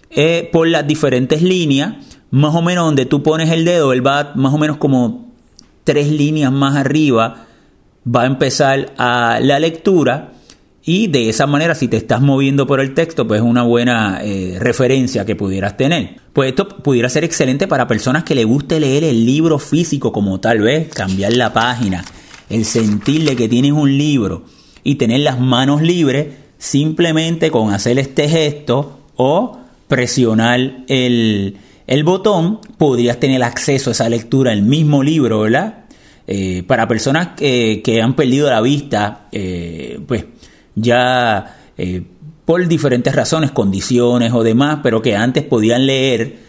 eh, 0.09 0.49
por 0.51 0.69
las 0.69 0.87
diferentes 0.87 1.43
líneas, 1.43 1.97
más 2.31 2.55
o 2.55 2.63
menos 2.63 2.87
donde 2.87 3.05
tú 3.05 3.23
pones 3.23 3.51
el 3.51 3.65
dedo, 3.65 3.93
él 3.93 4.07
va 4.07 4.33
más 4.35 4.55
o 4.55 4.59
menos 4.59 4.79
como 4.79 5.35
tres 5.85 6.09
líneas 6.09 6.53
más 6.53 6.77
arriba, 6.77 7.46
va 8.07 8.23
a 8.23 8.27
empezar 8.27 8.95
a 8.99 9.39
la 9.43 9.59
lectura 9.59 10.33
y 10.85 11.09
de 11.09 11.29
esa 11.29 11.49
manera 11.49 11.75
si 11.75 11.89
te 11.89 11.97
estás 11.97 12.21
moviendo 12.21 12.67
por 12.67 12.81
el 12.81 12.95
texto, 12.95 13.27
pues 13.27 13.41
es 13.41 13.47
una 13.47 13.65
buena 13.65 14.21
eh, 14.23 14.57
referencia 14.61 15.25
que 15.25 15.35
pudieras 15.35 15.77
tener. 15.77 16.21
Pues 16.33 16.51
esto 16.51 16.69
pudiera 16.69 17.09
ser 17.09 17.25
excelente 17.25 17.67
para 17.67 17.89
personas 17.89 18.23
que 18.23 18.37
le 18.37 18.45
guste 18.45 18.79
leer 18.79 19.03
el 19.03 19.27
libro 19.27 19.59
físico 19.59 20.13
como 20.13 20.39
tal 20.39 20.61
vez, 20.61 20.89
cambiar 20.89 21.33
la 21.33 21.53
página, 21.53 22.05
el 22.49 22.65
sentirle 22.65 23.35
que 23.35 23.49
tienes 23.49 23.73
un 23.73 23.99
libro 23.99 24.45
y 24.85 24.95
tener 24.95 25.21
las 25.21 25.41
manos 25.41 25.83
libres 25.83 26.29
simplemente 26.59 27.51
con 27.51 27.73
hacer 27.73 27.99
este 27.99 28.29
gesto 28.29 29.01
o 29.17 29.59
presionar 29.89 30.85
el, 30.87 31.59
botón, 32.05 32.61
podrías 32.79 33.19
tener 33.19 33.43
acceso 33.43 33.91
a 33.91 33.93
esa 33.93 34.09
lectura, 34.09 34.53
el 34.53 34.63
mismo 34.63 35.03
libro, 35.03 35.41
¿verdad? 35.41 35.86
Eh, 36.29 36.65
para 36.67 36.89
personas 36.89 37.29
que, 37.37 38.01
han 38.03 38.17
perdido 38.17 38.51
la 38.51 38.61
vista, 38.61 39.29
eh, 39.31 40.01
pues 40.07 40.25
ya 40.75 41.57
eh, 41.79 42.03
por 42.45 42.67
diferentes 42.67 43.15
razones, 43.15 43.53
condiciones 43.53 44.33
o 44.33 44.43
demás, 44.43 44.81
pero 44.83 45.01
que 45.01 45.15
antes 45.15 45.45
podían 45.45 45.87
leer, 45.87 46.47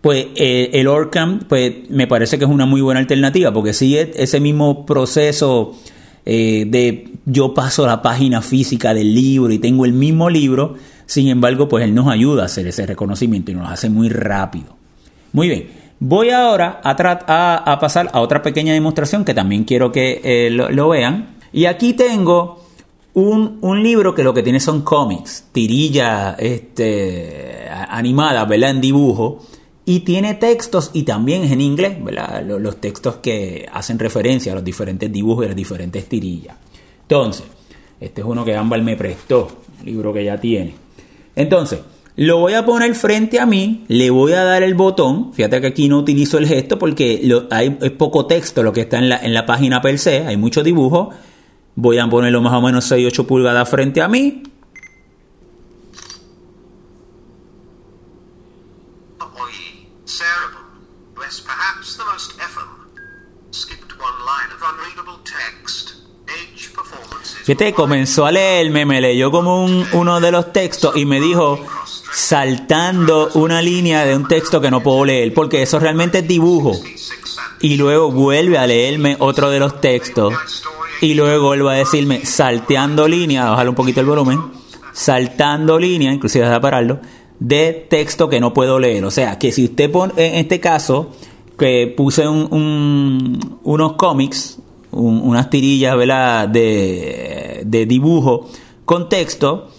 pues 0.00 0.26
el 0.34 0.88
OrCam 0.88 1.40
pues, 1.48 1.90
me 1.90 2.06
parece 2.06 2.38
que 2.38 2.44
es 2.44 2.50
una 2.50 2.66
muy 2.66 2.80
buena 2.80 3.00
alternativa 3.00 3.52
porque 3.52 3.72
sigue 3.72 4.10
ese 4.16 4.40
mismo 4.40 4.86
proceso 4.86 5.76
de 6.24 7.08
yo 7.26 7.54
paso 7.54 7.86
la 7.86 8.00
página 8.00 8.40
física 8.40 8.94
del 8.94 9.14
libro 9.14 9.52
y 9.52 9.58
tengo 9.58 9.84
el 9.84 9.92
mismo 9.92 10.30
libro, 10.30 10.74
sin 11.06 11.28
embargo 11.28 11.68
pues 11.68 11.84
él 11.84 11.94
nos 11.94 12.08
ayuda 12.08 12.44
a 12.44 12.46
hacer 12.46 12.66
ese 12.66 12.86
reconocimiento 12.86 13.50
y 13.50 13.54
nos 13.54 13.70
hace 13.70 13.90
muy 13.90 14.08
rápido. 14.08 14.76
Muy 15.32 15.48
bien, 15.48 15.68
voy 16.00 16.30
ahora 16.30 16.80
a, 16.82 17.78
pasar 17.78 18.10
a 18.12 18.20
otra 18.20 18.42
pequeña 18.42 18.72
demostración 18.72 19.24
que 19.24 19.34
también 19.34 19.64
quiero 19.64 19.92
que 19.92 20.20
eh, 20.24 20.50
lo, 20.50 20.88
vean. 20.88 21.36
Y 21.52 21.66
aquí 21.66 21.92
tengo 21.92 22.64
un, 23.14 23.58
un, 23.60 23.82
libro 23.82 24.14
que 24.14 24.24
lo 24.24 24.34
que 24.34 24.42
tiene 24.42 24.58
son 24.58 24.82
cómics, 24.82 25.46
tirillas 25.52 26.36
este, 26.38 27.68
animadas, 27.70 28.48
¿verdad? 28.48 28.70
En 28.70 28.80
dibujo 28.80 29.42
y 29.84 30.00
tiene 30.00 30.34
textos 30.34 30.90
y 30.92 31.02
también 31.02 31.42
es 31.42 31.52
en 31.52 31.60
inglés, 31.60 32.02
¿verdad? 32.02 32.44
Los, 32.44 32.76
textos 32.80 33.16
que 33.16 33.68
hacen 33.72 33.98
referencia 33.98 34.52
a 34.52 34.54
los 34.54 34.64
diferentes 34.64 35.10
dibujos 35.12 35.44
y 35.44 35.48
las 35.48 35.56
diferentes 35.56 36.08
tirillas. 36.08 36.56
Entonces, 37.02 37.46
este 38.00 38.20
es 38.20 38.26
uno 38.26 38.44
que 38.44 38.54
Ámbar 38.54 38.82
me 38.82 38.96
prestó, 38.96 39.48
un 39.80 39.86
libro 39.86 40.12
que 40.12 40.24
ya 40.24 40.38
tiene. 40.38 40.74
Entonces, 41.34 41.80
lo 42.16 42.38
voy 42.38 42.54
a 42.54 42.64
poner 42.64 42.94
frente 42.94 43.40
a 43.40 43.46
mí, 43.46 43.84
le 43.88 44.10
voy 44.10 44.32
a 44.32 44.44
dar 44.44 44.62
el 44.62 44.74
botón, 44.74 45.32
fíjate 45.32 45.60
que 45.60 45.66
aquí 45.68 45.88
no 45.88 45.98
utilizo 45.98 46.38
el 46.38 46.46
gesto 46.46 46.78
porque 46.78 47.22
hay, 47.50 47.78
es 47.80 47.90
poco 47.92 48.26
texto 48.26 48.62
lo 48.62 48.72
que 48.72 48.82
está 48.82 48.98
en 48.98 49.08
la, 49.08 49.16
en 49.18 49.32
la 49.32 49.46
página 49.46 49.80
per 49.80 49.98
se, 49.98 50.26
hay 50.26 50.36
mucho 50.36 50.62
dibujo. 50.62 51.10
Voy 51.76 51.98
a 51.98 52.06
ponerlo 52.08 52.42
más 52.42 52.52
o 52.52 52.60
menos 52.60 52.90
6-8 52.90 53.26
pulgadas 53.26 53.68
frente 53.68 54.02
a 54.02 54.08
mí, 54.08 54.42
Fíjate, 67.44 67.74
comenzó 67.74 68.26
a 68.26 68.32
leerme, 68.32 68.86
me 68.86 69.00
leyó 69.00 69.30
como 69.30 69.64
un, 69.64 69.84
uno 69.92 70.20
de 70.20 70.30
los 70.30 70.52
textos 70.52 70.96
y 70.96 71.04
me 71.04 71.20
dijo 71.20 71.58
saltando 72.12 73.30
una 73.34 73.62
línea 73.62 74.04
de 74.04 74.16
un 74.16 74.26
texto 74.26 74.60
que 74.60 74.70
no 74.70 74.82
puedo 74.82 75.04
leer, 75.04 75.32
porque 75.34 75.62
eso 75.62 75.78
realmente 75.78 76.18
es 76.18 76.28
dibujo. 76.28 76.72
Y 77.60 77.76
luego 77.76 78.10
vuelve 78.10 78.58
a 78.58 78.66
leerme 78.66 79.16
otro 79.18 79.50
de 79.50 79.58
los 79.58 79.80
textos 79.80 80.34
y 81.00 81.14
luego 81.14 81.46
vuelve 81.48 81.70
a 81.70 81.74
decirme 81.74 82.24
salteando 82.24 83.06
línea, 83.06 83.50
bajar 83.50 83.68
un 83.68 83.74
poquito 83.74 84.00
el 84.00 84.06
volumen, 84.06 84.40
saltando 84.92 85.78
línea, 85.78 86.12
inclusive 86.12 86.46
a 86.46 86.60
pararlo, 86.60 87.00
de 87.38 87.86
texto 87.88 88.28
que 88.28 88.40
no 88.40 88.52
puedo 88.52 88.78
leer. 88.78 89.04
O 89.04 89.10
sea, 89.10 89.38
que 89.38 89.52
si 89.52 89.64
usted 89.64 89.90
pone, 89.90 90.12
en 90.16 90.34
este 90.36 90.60
caso, 90.60 91.10
que 91.58 91.92
puse 91.96 92.26
unos 92.26 93.92
cómics, 93.94 94.58
unas 94.92 95.50
tirillas 95.50 95.96
De, 96.50 97.62
de 97.64 97.86
dibujo 97.86 98.48
con 98.84 99.08
texto, 99.08 99.70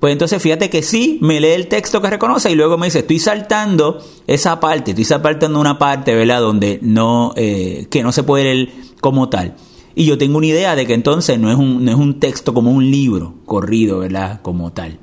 pues 0.00 0.12
entonces 0.12 0.40
fíjate 0.40 0.70
que 0.70 0.82
sí, 0.82 1.18
me 1.20 1.40
lee 1.40 1.48
el 1.48 1.66
texto 1.66 2.00
que 2.00 2.10
reconoce 2.10 2.50
y 2.50 2.54
luego 2.54 2.78
me 2.78 2.86
dice, 2.86 3.00
estoy 3.00 3.18
saltando 3.18 3.98
esa 4.26 4.60
parte, 4.60 4.92
estoy 4.92 5.04
saltando 5.04 5.58
una 5.58 5.78
parte, 5.78 6.14
¿verdad? 6.14 6.40
Donde 6.40 6.78
no, 6.82 7.32
eh, 7.36 7.86
que 7.90 8.02
no 8.02 8.12
se 8.12 8.22
puede 8.22 8.44
leer 8.44 8.68
como 9.00 9.28
tal. 9.28 9.56
Y 9.94 10.04
yo 10.04 10.16
tengo 10.16 10.38
una 10.38 10.46
idea 10.46 10.76
de 10.76 10.86
que 10.86 10.94
entonces 10.94 11.40
no 11.40 11.50
es 11.50 11.56
un, 11.56 11.84
no 11.84 11.90
es 11.90 11.96
un 11.96 12.20
texto 12.20 12.54
como 12.54 12.70
un 12.70 12.88
libro 12.88 13.34
corrido, 13.44 13.98
¿verdad? 13.98 14.40
Como 14.42 14.72
tal. 14.72 15.00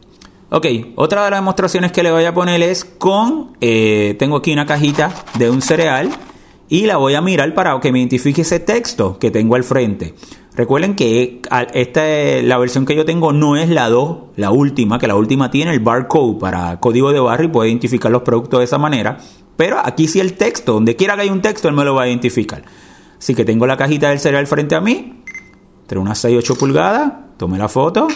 Ok, 0.50 0.68
otra 0.96 1.26
de 1.26 1.32
las 1.32 1.40
demostraciones 1.42 1.92
que 1.92 2.02
le 2.02 2.12
voy 2.12 2.24
a 2.24 2.34
poner 2.34 2.62
es 2.62 2.86
con, 2.86 3.58
eh, 3.60 4.16
tengo 4.18 4.38
aquí 4.38 4.54
una 4.54 4.66
cajita 4.66 5.14
de 5.38 5.50
un 5.50 5.62
cereal 5.62 6.10
y 6.70 6.86
la 6.86 6.96
voy 6.96 7.16
a 7.16 7.22
mirar 7.22 7.54
para 7.54 7.78
que 7.82 7.92
me 7.92 8.00
identifique 8.00 8.44
ese 8.44 8.62
texto 8.62 9.20
que 9.20 9.32
tengo 9.32 9.56
al 9.56 9.66
frente. 9.66 10.14
Recuerden 10.56 10.96
que 10.96 11.42
esta, 11.74 12.04
la 12.42 12.58
versión 12.58 12.86
que 12.86 12.96
yo 12.96 13.04
tengo 13.04 13.34
no 13.34 13.58
es 13.58 13.70
la 13.70 13.90
2, 13.90 14.18
la 14.38 14.52
última, 14.52 15.00
que 15.00 15.08
la 15.08 15.16
última 15.16 15.52
tiene 15.52 15.74
el 15.74 15.82
barcode 15.82 16.40
para 16.40 16.80
código 16.80 17.12
de 17.12 17.20
barra 17.20 17.44
y 17.44 17.50
puede 17.50 17.70
identificar 17.70 18.10
los 18.10 18.22
productos 18.22 18.60
de 18.60 18.64
esa 18.64 18.78
manera. 18.78 19.18
Pero 19.58 19.80
aquí 19.84 20.08
sí 20.08 20.20
el 20.20 20.34
texto, 20.34 20.74
donde 20.74 20.96
quiera 20.96 21.16
que 21.16 21.24
haya 21.24 21.34
un 21.34 21.42
texto, 21.42 21.68
él 21.68 21.76
me 21.76 21.84
lo 21.84 21.94
va 21.94 22.04
a 22.04 22.08
identificar. 22.08 22.64
Así 23.18 23.36
que 23.36 23.44
tengo 23.44 23.68
la 23.68 23.76
cajita 23.76 24.10
del 24.10 24.20
cereal 24.20 24.48
frente 24.48 24.76
a 24.76 24.82
mí, 24.82 25.22
entre 25.82 26.00
unas 26.00 26.20
6 26.20 26.38
8 26.40 26.56
pulgadas, 26.56 27.12
tomé 27.38 27.58
la 27.58 27.68
foto, 27.68 28.08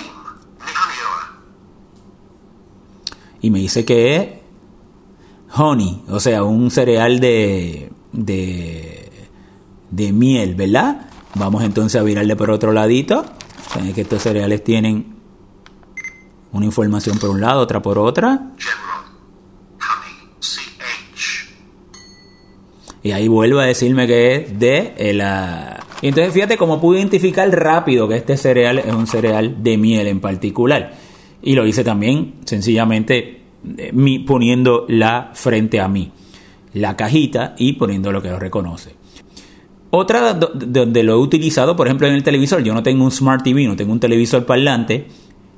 y 3.41 3.49
me 3.49 3.59
dice 3.59 3.83
que 3.83 4.15
es 4.15 4.27
honey, 5.57 6.03
o 6.09 6.19
sea, 6.19 6.43
un 6.43 6.71
cereal 6.71 7.19
de, 7.19 7.91
de, 8.11 9.11
de 9.91 10.13
miel, 10.13 10.55
¿verdad? 10.55 11.09
Vamos 11.39 11.63
entonces 11.63 11.99
a 11.99 12.03
virarle 12.03 12.35
por 12.35 12.51
otro 12.51 12.73
ladito. 12.73 13.23
Saben 13.69 13.93
que 13.93 14.01
estos 14.01 14.21
cereales 14.21 14.61
tienen 14.61 15.15
una 16.51 16.65
información 16.65 17.17
por 17.17 17.29
un 17.29 17.39
lado, 17.39 17.61
otra 17.61 17.81
por 17.81 17.97
otra. 17.97 18.51
Y 23.01 23.11
ahí 23.11 23.29
vuelve 23.29 23.61
a 23.63 23.65
decirme 23.65 24.05
que 24.05 24.35
es 24.35 24.59
de 24.59 25.13
la... 25.13 25.79
Y 26.01 26.09
entonces 26.09 26.33
fíjate 26.33 26.57
cómo 26.57 26.81
pude 26.81 26.99
identificar 26.99 27.49
rápido 27.49 28.09
que 28.09 28.17
este 28.17 28.35
cereal 28.35 28.79
es 28.79 28.93
un 28.93 29.07
cereal 29.07 29.63
de 29.63 29.77
miel 29.77 30.07
en 30.07 30.19
particular. 30.19 30.93
Y 31.41 31.55
lo 31.55 31.65
hice 31.65 31.85
también 31.85 32.33
sencillamente 32.43 33.43
eh, 33.77 34.23
poniendo 34.27 34.85
la 34.89 35.31
frente 35.35 35.79
a 35.79 35.87
mí, 35.87 36.11
la 36.73 36.97
cajita 36.97 37.55
y 37.57 37.73
poniendo 37.73 38.11
lo 38.11 38.21
que 38.21 38.29
lo 38.29 38.39
reconoce. 38.39 38.99
Otra 39.91 40.33
donde 40.33 41.03
lo 41.03 41.13
he 41.13 41.17
utilizado, 41.17 41.75
por 41.75 41.87
ejemplo, 41.87 42.07
en 42.07 42.13
el 42.13 42.23
televisor. 42.23 42.63
Yo 42.63 42.73
no 42.73 42.83
tengo 42.83 43.03
un 43.03 43.11
Smart 43.11 43.43
TV, 43.43 43.65
no 43.65 43.75
tengo 43.75 43.91
un 43.91 43.99
televisor 43.99 44.45
parlante. 44.45 45.07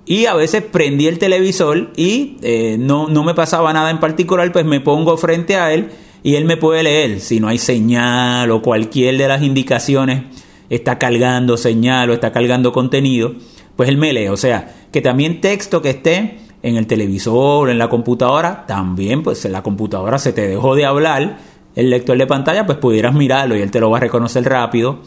Y 0.05 0.25
a 0.25 0.33
veces 0.33 0.63
prendí 0.63 1.07
el 1.07 1.19
televisor 1.19 1.91
y 1.95 2.37
eh, 2.41 2.77
no, 2.79 3.07
no 3.07 3.23
me 3.23 3.33
pasaba 3.33 3.71
nada 3.73 3.91
en 3.91 3.99
particular, 3.99 4.51
pues 4.51 4.65
me 4.65 4.79
pongo 4.79 5.15
frente 5.17 5.57
a 5.57 5.73
él 5.73 5.89
y 6.23 6.35
él 6.35 6.45
me 6.45 6.57
puede 6.57 6.83
leer. 6.83 7.19
Si 7.19 7.39
no 7.39 7.47
hay 7.47 7.57
señal 7.57 8.51
o 8.51 8.61
cualquier 8.61 9.17
de 9.17 9.27
las 9.27 9.43
indicaciones 9.43 10.23
está 10.69 10.97
cargando 10.97 11.57
señal 11.57 12.09
o 12.09 12.13
está 12.13 12.31
cargando 12.31 12.71
contenido, 12.71 13.35
pues 13.75 13.89
él 13.89 13.97
me 13.97 14.13
lee. 14.13 14.29
O 14.29 14.37
sea, 14.37 14.73
que 14.91 15.01
también 15.01 15.41
texto 15.41 15.81
que 15.81 15.89
esté 15.91 16.37
en 16.63 16.77
el 16.77 16.87
televisor 16.87 17.67
o 17.67 17.71
en 17.71 17.77
la 17.77 17.89
computadora, 17.89 18.65
también 18.65 19.23
pues 19.23 19.43
en 19.45 19.51
la 19.51 19.63
computadora 19.63 20.17
se 20.17 20.33
te 20.33 20.47
dejó 20.47 20.75
de 20.75 20.85
hablar 20.85 21.37
el 21.75 21.89
lector 21.89 22.17
de 22.17 22.27
pantalla, 22.27 22.65
pues 22.65 22.77
pudieras 22.77 23.13
mirarlo 23.13 23.55
y 23.55 23.61
él 23.61 23.71
te 23.71 23.79
lo 23.79 23.89
va 23.89 23.97
a 23.97 24.01
reconocer 24.01 24.43
rápido. 24.43 24.99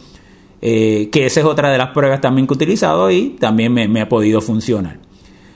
Eh, 0.61 1.09
que 1.11 1.25
esa 1.25 1.41
es 1.41 1.45
otra 1.45 1.69
de 1.69 1.77
las 1.77 1.89
pruebas 1.89 2.21
también 2.21 2.47
que 2.47 2.53
he 2.53 2.55
utilizado 2.55 3.11
y 3.11 3.35
también 3.39 3.73
me, 3.73 4.01
ha 4.01 4.09
podido 4.09 4.41
funcionar. 4.41 4.99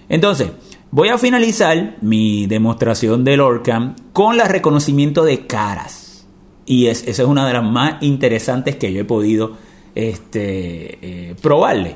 Entonces, 0.07 0.51
voy 0.91 1.09
a 1.09 1.17
finalizar 1.17 1.97
mi 2.01 2.45
demostración 2.47 3.23
del 3.23 3.39
ORCAM 3.39 3.95
con 4.13 4.39
el 4.39 4.47
reconocimiento 4.47 5.23
de 5.23 5.47
caras. 5.47 6.27
Y 6.65 6.87
es, 6.87 7.07
esa 7.07 7.23
es 7.23 7.27
una 7.27 7.47
de 7.47 7.53
las 7.53 7.63
más 7.63 8.03
interesantes 8.03 8.75
que 8.75 8.93
yo 8.93 9.01
he 9.01 9.05
podido 9.05 9.53
este, 9.95 10.99
eh, 11.01 11.35
probarle. 11.41 11.95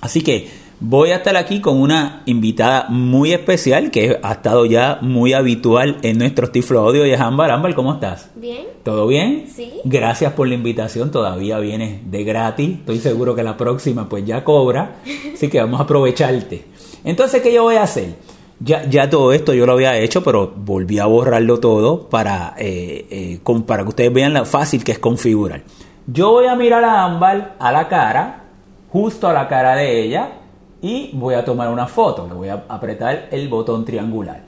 Así 0.00 0.22
que 0.22 0.48
Voy 0.82 1.10
a 1.10 1.16
estar 1.16 1.36
aquí 1.36 1.60
con 1.60 1.78
una 1.78 2.22
invitada 2.24 2.86
muy 2.88 3.34
especial 3.34 3.90
que 3.90 4.18
ha 4.22 4.32
estado 4.32 4.64
ya 4.64 4.96
muy 5.02 5.34
habitual 5.34 5.98
en 6.00 6.16
nuestros 6.16 6.52
Tiflo 6.52 6.80
Audio 6.80 7.04
y 7.04 7.10
es 7.10 7.20
Ámbar. 7.20 7.50
Ámbar, 7.50 7.74
¿cómo 7.74 7.92
estás? 7.92 8.30
Bien. 8.34 8.62
¿Todo 8.82 9.06
bien? 9.06 9.44
Sí. 9.54 9.74
Gracias 9.84 10.32
por 10.32 10.48
la 10.48 10.54
invitación, 10.54 11.10
todavía 11.10 11.58
vienes 11.58 12.10
de 12.10 12.24
gratis. 12.24 12.78
Estoy 12.78 12.98
seguro 12.98 13.34
que 13.34 13.42
la 13.42 13.58
próxima 13.58 14.08
pues 14.08 14.24
ya 14.24 14.42
cobra, 14.42 14.96
así 15.34 15.50
que 15.50 15.60
vamos 15.60 15.80
a 15.80 15.82
aprovecharte. 15.82 16.64
Entonces, 17.04 17.42
¿qué 17.42 17.52
yo 17.52 17.64
voy 17.64 17.74
a 17.74 17.82
hacer? 17.82 18.14
Ya, 18.60 18.88
ya 18.88 19.10
todo 19.10 19.34
esto 19.34 19.52
yo 19.52 19.66
lo 19.66 19.72
había 19.72 19.98
hecho, 19.98 20.22
pero 20.22 20.50
volví 20.56 20.98
a 20.98 21.04
borrarlo 21.04 21.60
todo 21.60 22.08
para, 22.08 22.54
eh, 22.56 23.38
eh, 23.44 23.62
para 23.66 23.82
que 23.82 23.88
ustedes 23.90 24.12
vean 24.14 24.32
lo 24.32 24.46
fácil 24.46 24.82
que 24.82 24.92
es 24.92 24.98
configurar. 24.98 25.60
Yo 26.06 26.30
voy 26.30 26.46
a 26.46 26.56
mirar 26.56 26.84
a 26.84 27.04
Ámbar 27.04 27.56
a 27.58 27.70
la 27.70 27.86
cara, 27.86 28.44
justo 28.88 29.28
a 29.28 29.34
la 29.34 29.46
cara 29.46 29.76
de 29.76 30.02
ella, 30.02 30.39
y 30.82 31.10
voy 31.14 31.34
a 31.34 31.44
tomar 31.44 31.68
una 31.68 31.86
foto. 31.86 32.26
Le 32.26 32.34
voy 32.34 32.48
a 32.48 32.64
apretar 32.68 33.28
el 33.30 33.48
botón 33.48 33.84
triangular. 33.84 34.44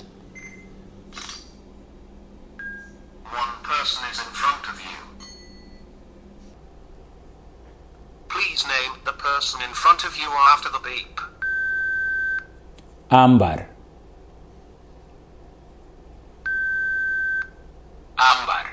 Ámbar. 13.10 13.68
Ámbar. 18.16 18.66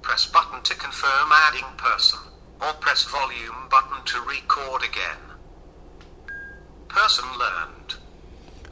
Press 0.00 0.26
button 0.26 0.62
to 0.62 0.74
confirm 0.74 1.30
adding 1.30 1.66
person, 1.76 2.20
or 2.60 2.72
press 2.80 3.04
volume 3.04 3.68
button 3.68 4.02
to 4.06 4.20
record 4.26 4.82
again. 4.82 5.31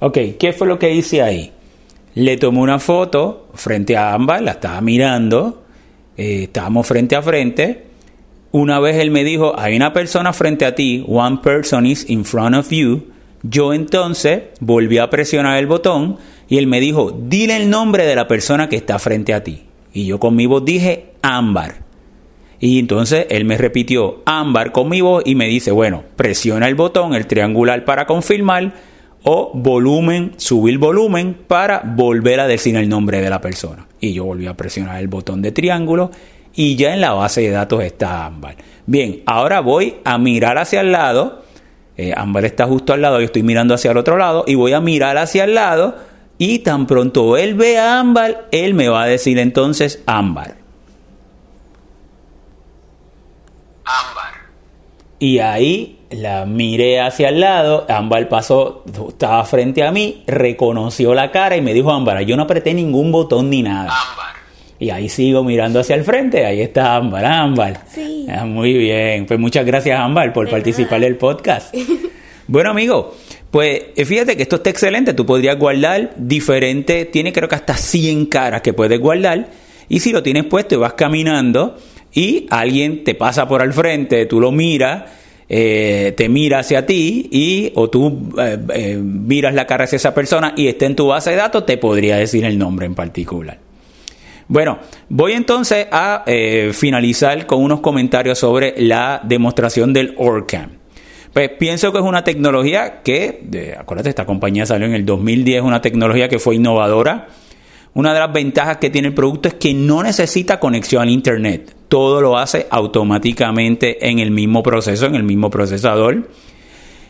Ok, 0.00 0.18
¿qué 0.38 0.52
fue 0.52 0.66
lo 0.66 0.78
que 0.78 0.92
hice 0.92 1.22
ahí? 1.22 1.52
Le 2.14 2.36
tomé 2.36 2.60
una 2.60 2.78
foto 2.78 3.48
frente 3.54 3.96
a 3.96 4.14
ambas, 4.14 4.42
la 4.42 4.52
estaba 4.52 4.80
mirando, 4.80 5.64
eh, 6.16 6.44
estábamos 6.44 6.86
frente 6.86 7.16
a 7.16 7.22
frente. 7.22 7.86
Una 8.52 8.80
vez 8.80 8.96
él 8.96 9.10
me 9.10 9.24
dijo, 9.24 9.58
hay 9.58 9.76
una 9.76 9.92
persona 9.92 10.32
frente 10.32 10.64
a 10.64 10.74
ti, 10.74 11.04
one 11.06 11.38
person 11.42 11.86
is 11.86 12.08
in 12.08 12.24
front 12.24 12.56
of 12.56 12.70
you. 12.70 13.12
Yo 13.42 13.72
entonces 13.72 14.42
volví 14.60 14.98
a 14.98 15.08
presionar 15.08 15.56
el 15.58 15.66
botón 15.66 16.18
y 16.48 16.58
él 16.58 16.66
me 16.66 16.80
dijo, 16.80 17.12
dile 17.12 17.56
el 17.56 17.70
nombre 17.70 18.04
de 18.06 18.16
la 18.16 18.26
persona 18.26 18.68
que 18.68 18.76
está 18.76 18.98
frente 18.98 19.32
a 19.32 19.44
ti. 19.44 19.64
Y 19.92 20.06
yo 20.06 20.18
con 20.18 20.34
mi 20.34 20.46
voz 20.46 20.64
dije, 20.64 21.12
Ámbar. 21.22 21.89
Y 22.60 22.78
entonces 22.78 23.26
él 23.30 23.46
me 23.46 23.56
repitió, 23.56 24.20
Ámbar 24.26 24.70
con 24.70 24.90
mi 24.90 25.00
voz 25.00 25.22
y 25.24 25.34
me 25.34 25.46
dice, 25.46 25.72
bueno, 25.72 26.04
presiona 26.14 26.68
el 26.68 26.74
botón, 26.74 27.14
el 27.14 27.26
triangular 27.26 27.86
para 27.86 28.06
confirmar 28.06 28.74
o 29.22 29.50
volumen, 29.54 30.32
subir 30.36 30.78
volumen 30.78 31.36
para 31.46 31.80
volver 31.84 32.38
a 32.40 32.46
decir 32.46 32.76
el 32.76 32.88
nombre 32.88 33.22
de 33.22 33.30
la 33.30 33.40
persona. 33.40 33.86
Y 33.98 34.12
yo 34.12 34.26
volví 34.26 34.46
a 34.46 34.56
presionar 34.56 35.00
el 35.00 35.08
botón 35.08 35.40
de 35.40 35.52
triángulo 35.52 36.10
y 36.54 36.76
ya 36.76 36.92
en 36.92 37.00
la 37.00 37.12
base 37.12 37.40
de 37.40 37.50
datos 37.50 37.82
está 37.82 38.26
Ámbar. 38.26 38.56
Bien, 38.84 39.22
ahora 39.24 39.60
voy 39.60 39.96
a 40.04 40.18
mirar 40.18 40.58
hacia 40.58 40.82
el 40.82 40.92
lado. 40.92 41.42
Eh, 41.96 42.12
Ámbar 42.14 42.44
está 42.44 42.66
justo 42.66 42.92
al 42.92 43.00
lado, 43.00 43.20
yo 43.20 43.26
estoy 43.26 43.42
mirando 43.42 43.74
hacia 43.74 43.90
el 43.90 43.96
otro 43.96 44.18
lado 44.18 44.44
y 44.46 44.54
voy 44.54 44.74
a 44.74 44.80
mirar 44.80 45.16
hacia 45.16 45.44
el 45.44 45.54
lado 45.54 45.96
y 46.36 46.60
tan 46.60 46.86
pronto 46.86 47.36
él 47.36 47.54
ve 47.54 47.78
a 47.78 48.00
Ámbar, 48.00 48.48
él 48.52 48.74
me 48.74 48.88
va 48.88 49.04
a 49.04 49.06
decir 49.06 49.38
entonces. 49.38 50.02
Ámbar. 50.06 50.59
Y 55.20 55.38
ahí 55.38 55.98
la 56.10 56.46
miré 56.46 56.98
hacia 56.98 57.28
el 57.28 57.40
lado, 57.40 57.84
Ámbar 57.90 58.26
pasó, 58.30 58.82
estaba 59.06 59.44
frente 59.44 59.82
a 59.82 59.92
mí, 59.92 60.22
reconoció 60.26 61.14
la 61.14 61.30
cara 61.30 61.58
y 61.58 61.60
me 61.60 61.74
dijo 61.74 61.90
Ámbar, 61.92 62.22
yo 62.22 62.38
no 62.38 62.44
apreté 62.44 62.72
ningún 62.72 63.12
botón 63.12 63.50
ni 63.50 63.62
nada. 63.62 63.90
Ámbar. 63.90 64.34
Y 64.78 64.88
ahí 64.88 65.10
sigo 65.10 65.44
mirando 65.44 65.80
hacia 65.80 65.94
el 65.94 66.04
frente, 66.04 66.46
ahí 66.46 66.62
está 66.62 66.96
Ámbar, 66.96 67.26
Ámbar. 67.26 67.84
Sí. 67.86 68.26
Ah, 68.30 68.46
muy 68.46 68.72
bien, 68.72 69.26
pues 69.26 69.38
muchas 69.38 69.66
gracias 69.66 70.00
Ámbar 70.00 70.32
por 70.32 70.46
De 70.46 70.52
participar 70.52 71.02
del 71.02 71.16
podcast. 71.16 71.74
bueno 72.46 72.70
amigo, 72.70 73.14
pues 73.50 73.82
eh, 73.94 74.06
fíjate 74.06 74.38
que 74.38 74.44
esto 74.44 74.56
está 74.56 74.70
excelente, 74.70 75.12
tú 75.12 75.26
podrías 75.26 75.58
guardar 75.58 76.12
diferente, 76.16 77.04
tiene 77.04 77.30
creo 77.34 77.46
que 77.46 77.56
hasta 77.56 77.76
100 77.76 78.24
caras 78.24 78.62
que 78.62 78.72
puedes 78.72 78.98
guardar 78.98 79.50
y 79.90 80.00
si 80.00 80.12
lo 80.12 80.22
tienes 80.22 80.44
puesto 80.44 80.76
y 80.76 80.78
vas 80.78 80.94
caminando 80.94 81.76
y 82.12 82.46
alguien 82.50 83.04
te 83.04 83.14
pasa 83.14 83.46
por 83.46 83.62
al 83.62 83.72
frente, 83.72 84.26
tú 84.26 84.40
lo 84.40 84.52
miras, 84.52 85.04
eh, 85.48 86.14
te 86.16 86.28
mira 86.28 86.60
hacia 86.60 86.86
ti 86.86 87.28
y 87.30 87.72
o 87.74 87.90
tú 87.90 88.32
eh, 88.38 88.58
eh, 88.74 88.96
miras 88.96 89.54
la 89.54 89.66
cara 89.66 89.84
hacia 89.84 89.96
esa 89.96 90.14
persona 90.14 90.54
y 90.56 90.68
está 90.68 90.86
en 90.86 90.96
tu 90.96 91.08
base 91.08 91.30
de 91.30 91.36
datos, 91.36 91.66
te 91.66 91.76
podría 91.76 92.16
decir 92.16 92.44
el 92.44 92.58
nombre 92.58 92.86
en 92.86 92.94
particular. 92.94 93.58
Bueno, 94.50 94.80
voy 95.08 95.34
entonces 95.34 95.86
a 95.92 96.24
eh, 96.26 96.72
finalizar 96.74 97.46
con 97.46 97.62
unos 97.62 97.78
comentarios 97.78 98.36
sobre 98.36 98.74
la 98.78 99.20
demostración 99.22 99.92
del 99.92 100.12
OrCam. 100.18 100.70
Pues 101.32 101.50
pienso 101.50 101.92
que 101.92 101.98
es 101.98 102.04
una 102.04 102.24
tecnología 102.24 103.00
que, 103.02 103.42
de, 103.44 103.76
acuérdate, 103.76 104.08
esta 104.08 104.26
compañía 104.26 104.66
salió 104.66 104.88
en 104.88 104.94
el 104.94 105.06
2010, 105.06 105.62
una 105.62 105.80
tecnología 105.80 106.28
que 106.28 106.40
fue 106.40 106.56
innovadora. 106.56 107.28
Una 107.92 108.14
de 108.14 108.20
las 108.20 108.32
ventajas 108.32 108.76
que 108.76 108.90
tiene 108.90 109.08
el 109.08 109.14
producto 109.14 109.48
es 109.48 109.54
que 109.54 109.74
no 109.74 110.02
necesita 110.02 110.60
conexión 110.60 111.08
a 111.08 111.10
Internet. 111.10 111.74
Todo 111.88 112.20
lo 112.20 112.38
hace 112.38 112.68
automáticamente 112.70 114.08
en 114.08 114.20
el 114.20 114.30
mismo 114.30 114.62
proceso, 114.62 115.06
en 115.06 115.16
el 115.16 115.24
mismo 115.24 115.50
procesador. 115.50 116.28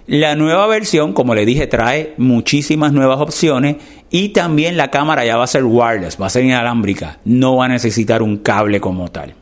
La 0.07 0.35
nueva 0.35 0.67
versión, 0.67 1.13
como 1.13 1.35
le 1.35 1.45
dije, 1.45 1.67
trae 1.67 2.15
muchísimas 2.17 2.93
nuevas 2.93 3.21
opciones 3.21 3.77
y 4.11 4.31
también 4.31 4.77
la 4.77 4.91
cámara 4.91 5.25
ya 5.25 5.37
va 5.37 5.45
a 5.45 5.47
ser 5.47 5.65
wireless, 5.65 6.21
va 6.21 6.27
a 6.27 6.31
ser 6.31 6.45
inalámbrica, 6.45 7.19
no 7.25 7.57
va 7.57 7.67
a 7.67 7.69
necesitar 7.69 8.23
un 8.23 8.39
cable 8.39 8.81
como 8.81 9.11
tal. 9.11 9.35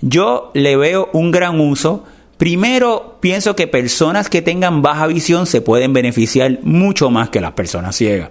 Yo 0.00 0.52
le 0.54 0.76
veo 0.76 1.10
un 1.12 1.32
gran 1.32 1.60
uso. 1.60 2.04
Primero, 2.38 3.18
pienso 3.20 3.56
que 3.56 3.66
personas 3.66 4.28
que 4.28 4.40
tengan 4.40 4.82
baja 4.82 5.06
visión 5.06 5.46
se 5.46 5.60
pueden 5.60 5.92
beneficiar 5.92 6.60
mucho 6.62 7.10
más 7.10 7.28
que 7.30 7.40
las 7.40 7.52
personas 7.52 7.96
ciegas. 7.96 8.30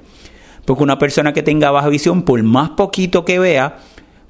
Porque 0.65 0.83
una 0.83 0.97
persona 0.97 1.33
que 1.33 1.43
tenga 1.43 1.71
baja 1.71 1.89
visión, 1.89 2.23
por 2.23 2.41
más 2.43 2.71
poquito 2.71 3.25
que 3.25 3.39
vea, 3.39 3.79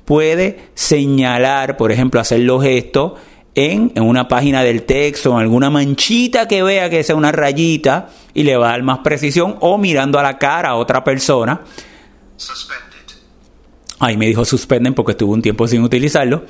puede 0.05 0.69
señalar, 0.73 1.77
por 1.77 1.91
ejemplo, 1.91 2.19
hacer 2.19 2.41
los 2.41 2.63
gestos 2.63 3.13
en, 3.55 3.91
en 3.95 4.03
una 4.03 4.27
página 4.27 4.63
del 4.63 4.83
texto, 4.83 5.31
en 5.31 5.37
alguna 5.37 5.69
manchita 5.69 6.47
que 6.47 6.63
vea 6.63 6.89
que 6.89 7.03
sea 7.03 7.15
una 7.15 7.31
rayita 7.31 8.09
y 8.33 8.43
le 8.43 8.57
va 8.57 8.69
a 8.69 8.71
dar 8.71 8.83
más 8.83 8.99
precisión 8.99 9.57
o 9.59 9.77
mirando 9.77 10.17
a 10.19 10.23
la 10.23 10.37
cara 10.37 10.69
a 10.69 10.75
otra 10.75 11.03
persona. 11.03 11.61
Suspended. 12.35 12.83
Ahí 13.99 14.17
me 14.17 14.27
dijo 14.27 14.43
suspenden 14.43 14.93
porque 14.93 15.11
estuvo 15.11 15.33
un 15.33 15.41
tiempo 15.41 15.67
sin 15.67 15.81
utilizarlo. 15.81 16.43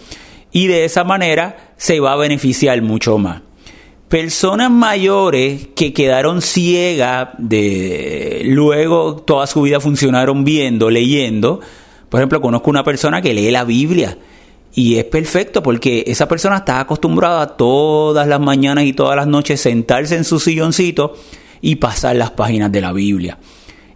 Y 0.52 0.68
de 0.68 0.86
esa 0.86 1.04
manera 1.04 1.74
se 1.78 2.00
va 2.00 2.14
a 2.14 2.16
beneficiar 2.16 2.82
mucho 2.82 3.18
más. 3.18 3.42
Personas 4.14 4.70
mayores 4.70 5.70
que 5.76 5.92
quedaron 5.92 6.44
ciegas 6.44 7.30
de 7.40 8.44
luego 8.46 9.16
toda 9.16 9.48
su 9.48 9.64
vida 9.64 9.80
funcionaron 9.80 10.44
viendo, 10.44 10.92
leyendo. 10.92 11.62
Por 12.10 12.20
ejemplo, 12.20 12.40
conozco 12.40 12.70
una 12.70 12.84
persona 12.84 13.24
que 13.24 13.34
lee 13.34 13.50
la 13.50 13.64
Biblia 13.64 14.20
y 14.72 14.98
es 14.98 15.06
perfecto 15.06 15.64
porque 15.64 16.04
esa 16.06 16.28
persona 16.28 16.58
está 16.58 16.80
acostumbrada 16.80 17.58
todas 17.58 18.28
las 18.28 18.40
mañanas 18.40 18.84
y 18.84 18.94
todas 18.94 19.16
las 19.16 19.26
noches 19.26 19.60
sentarse 19.60 20.16
en 20.16 20.26
su 20.26 20.40
silloncito 20.40 21.16
y 21.60 21.78
pasar 21.78 22.16
las 22.16 22.30
páginas 22.30 22.72
de 22.72 22.82
la 22.82 22.94
Biblia. 22.94 23.40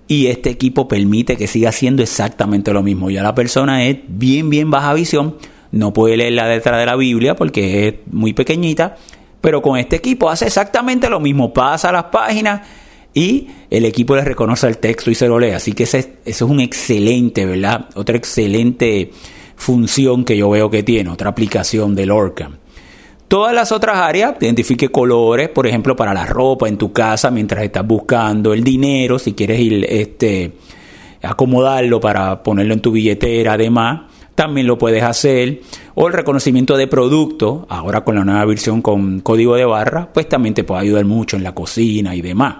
Y 0.08 0.25
este 0.25 0.49
equipo 0.49 0.88
permite 0.88 1.38
que 1.38 1.45
siga 1.45 1.69
haciendo 1.69 2.01
exactamente 2.01 2.73
lo 2.73 2.82
mismo. 2.82 3.12
Ya 3.12 3.21
la 3.21 3.36
persona 3.36 3.86
es 3.86 3.97
bien, 4.08 4.49
bien 4.49 4.71
baja 4.71 4.95
visión, 4.95 5.36
no 5.71 5.93
puede 5.93 6.17
leer 6.17 6.34
la 6.34 6.47
letra 6.49 6.75
de 6.80 6.88
la 6.88 6.95
Biblia 6.95 7.36
porque 7.36 7.88
es 7.88 7.93
muy 8.12 8.34
pequeñita, 8.34 8.95
pero 9.41 9.62
con 9.62 9.78
este 9.78 9.95
equipo 9.95 10.30
hace 10.30 10.45
exactamente 10.45 11.10
lo 11.10 11.19
mismo, 11.19 11.54
pasa 11.54 11.91
las 11.91 12.06
páginas 12.06 12.62
y 13.13 13.47
el 13.69 13.86
equipo 13.86 14.15
le 14.15 14.23
reconoce 14.23 14.67
el 14.67 14.78
texto 14.78 15.10
y 15.10 15.15
se 15.15 15.28
lo 15.28 15.39
lee. 15.39 15.52
Así 15.52 15.73
que 15.73 15.84
ese, 15.84 16.17
eso 16.26 16.45
es 16.45 16.52
un 16.52 16.60
excelente, 16.60 17.45
¿verdad? 17.45 17.89
Otra 17.95 18.17
excelente 18.17 19.12
función 19.56 20.23
que 20.23 20.38
yo 20.38 20.50
veo 20.50 20.69
que 20.69 20.84
tiene, 20.84 21.10
otra 21.10 21.30
aplicación 21.30 21.95
del 21.95 22.12
Orcam. 22.12 22.58
Todas 23.28 23.54
las 23.54 23.73
otras 23.73 23.97
áreas, 23.97 24.36
identifique 24.39 24.88
colores, 24.88 25.50
por 25.50 25.67
ejemplo, 25.67 25.95
para 25.95 26.13
la 26.13 26.26
ropa 26.26 26.69
en 26.69 26.78
tu 26.78 26.93
casa 26.93 27.30
mientras 27.30 27.62
estás 27.63 27.86
buscando 27.86 28.54
el 28.54 28.63
dinero, 28.63 29.19
si 29.19 29.34
quieres 29.34 29.60
ir 29.60 29.86
este, 29.89 30.54
acomodarlo 31.21 32.00
para 32.00 32.41
ponerlo 32.41 32.73
en 32.73 32.80
tu 32.80 32.91
billetera, 32.91 33.54
además, 33.54 34.02
también 34.34 34.67
lo 34.67 34.78
puedes 34.78 35.04
hacer. 35.04 35.62
O 35.99 36.05
el 36.05 36.13
reconocimiento 36.13 36.77
de 36.77 36.86
producto, 36.86 37.65
ahora 37.69 38.01
con 38.01 38.13
la 38.13 38.23
nueva 38.23 38.45
versión 38.45 38.83
con 38.83 39.21
código 39.21 39.55
de 39.55 39.65
barra, 39.65 40.13
pues 40.13 40.29
también 40.29 40.53
te 40.53 40.63
puede 40.63 40.81
ayudar 40.81 41.05
mucho 41.05 41.38
en 41.38 41.43
la 41.43 41.55
cocina 41.55 42.13
y 42.13 42.21
demás. 42.21 42.57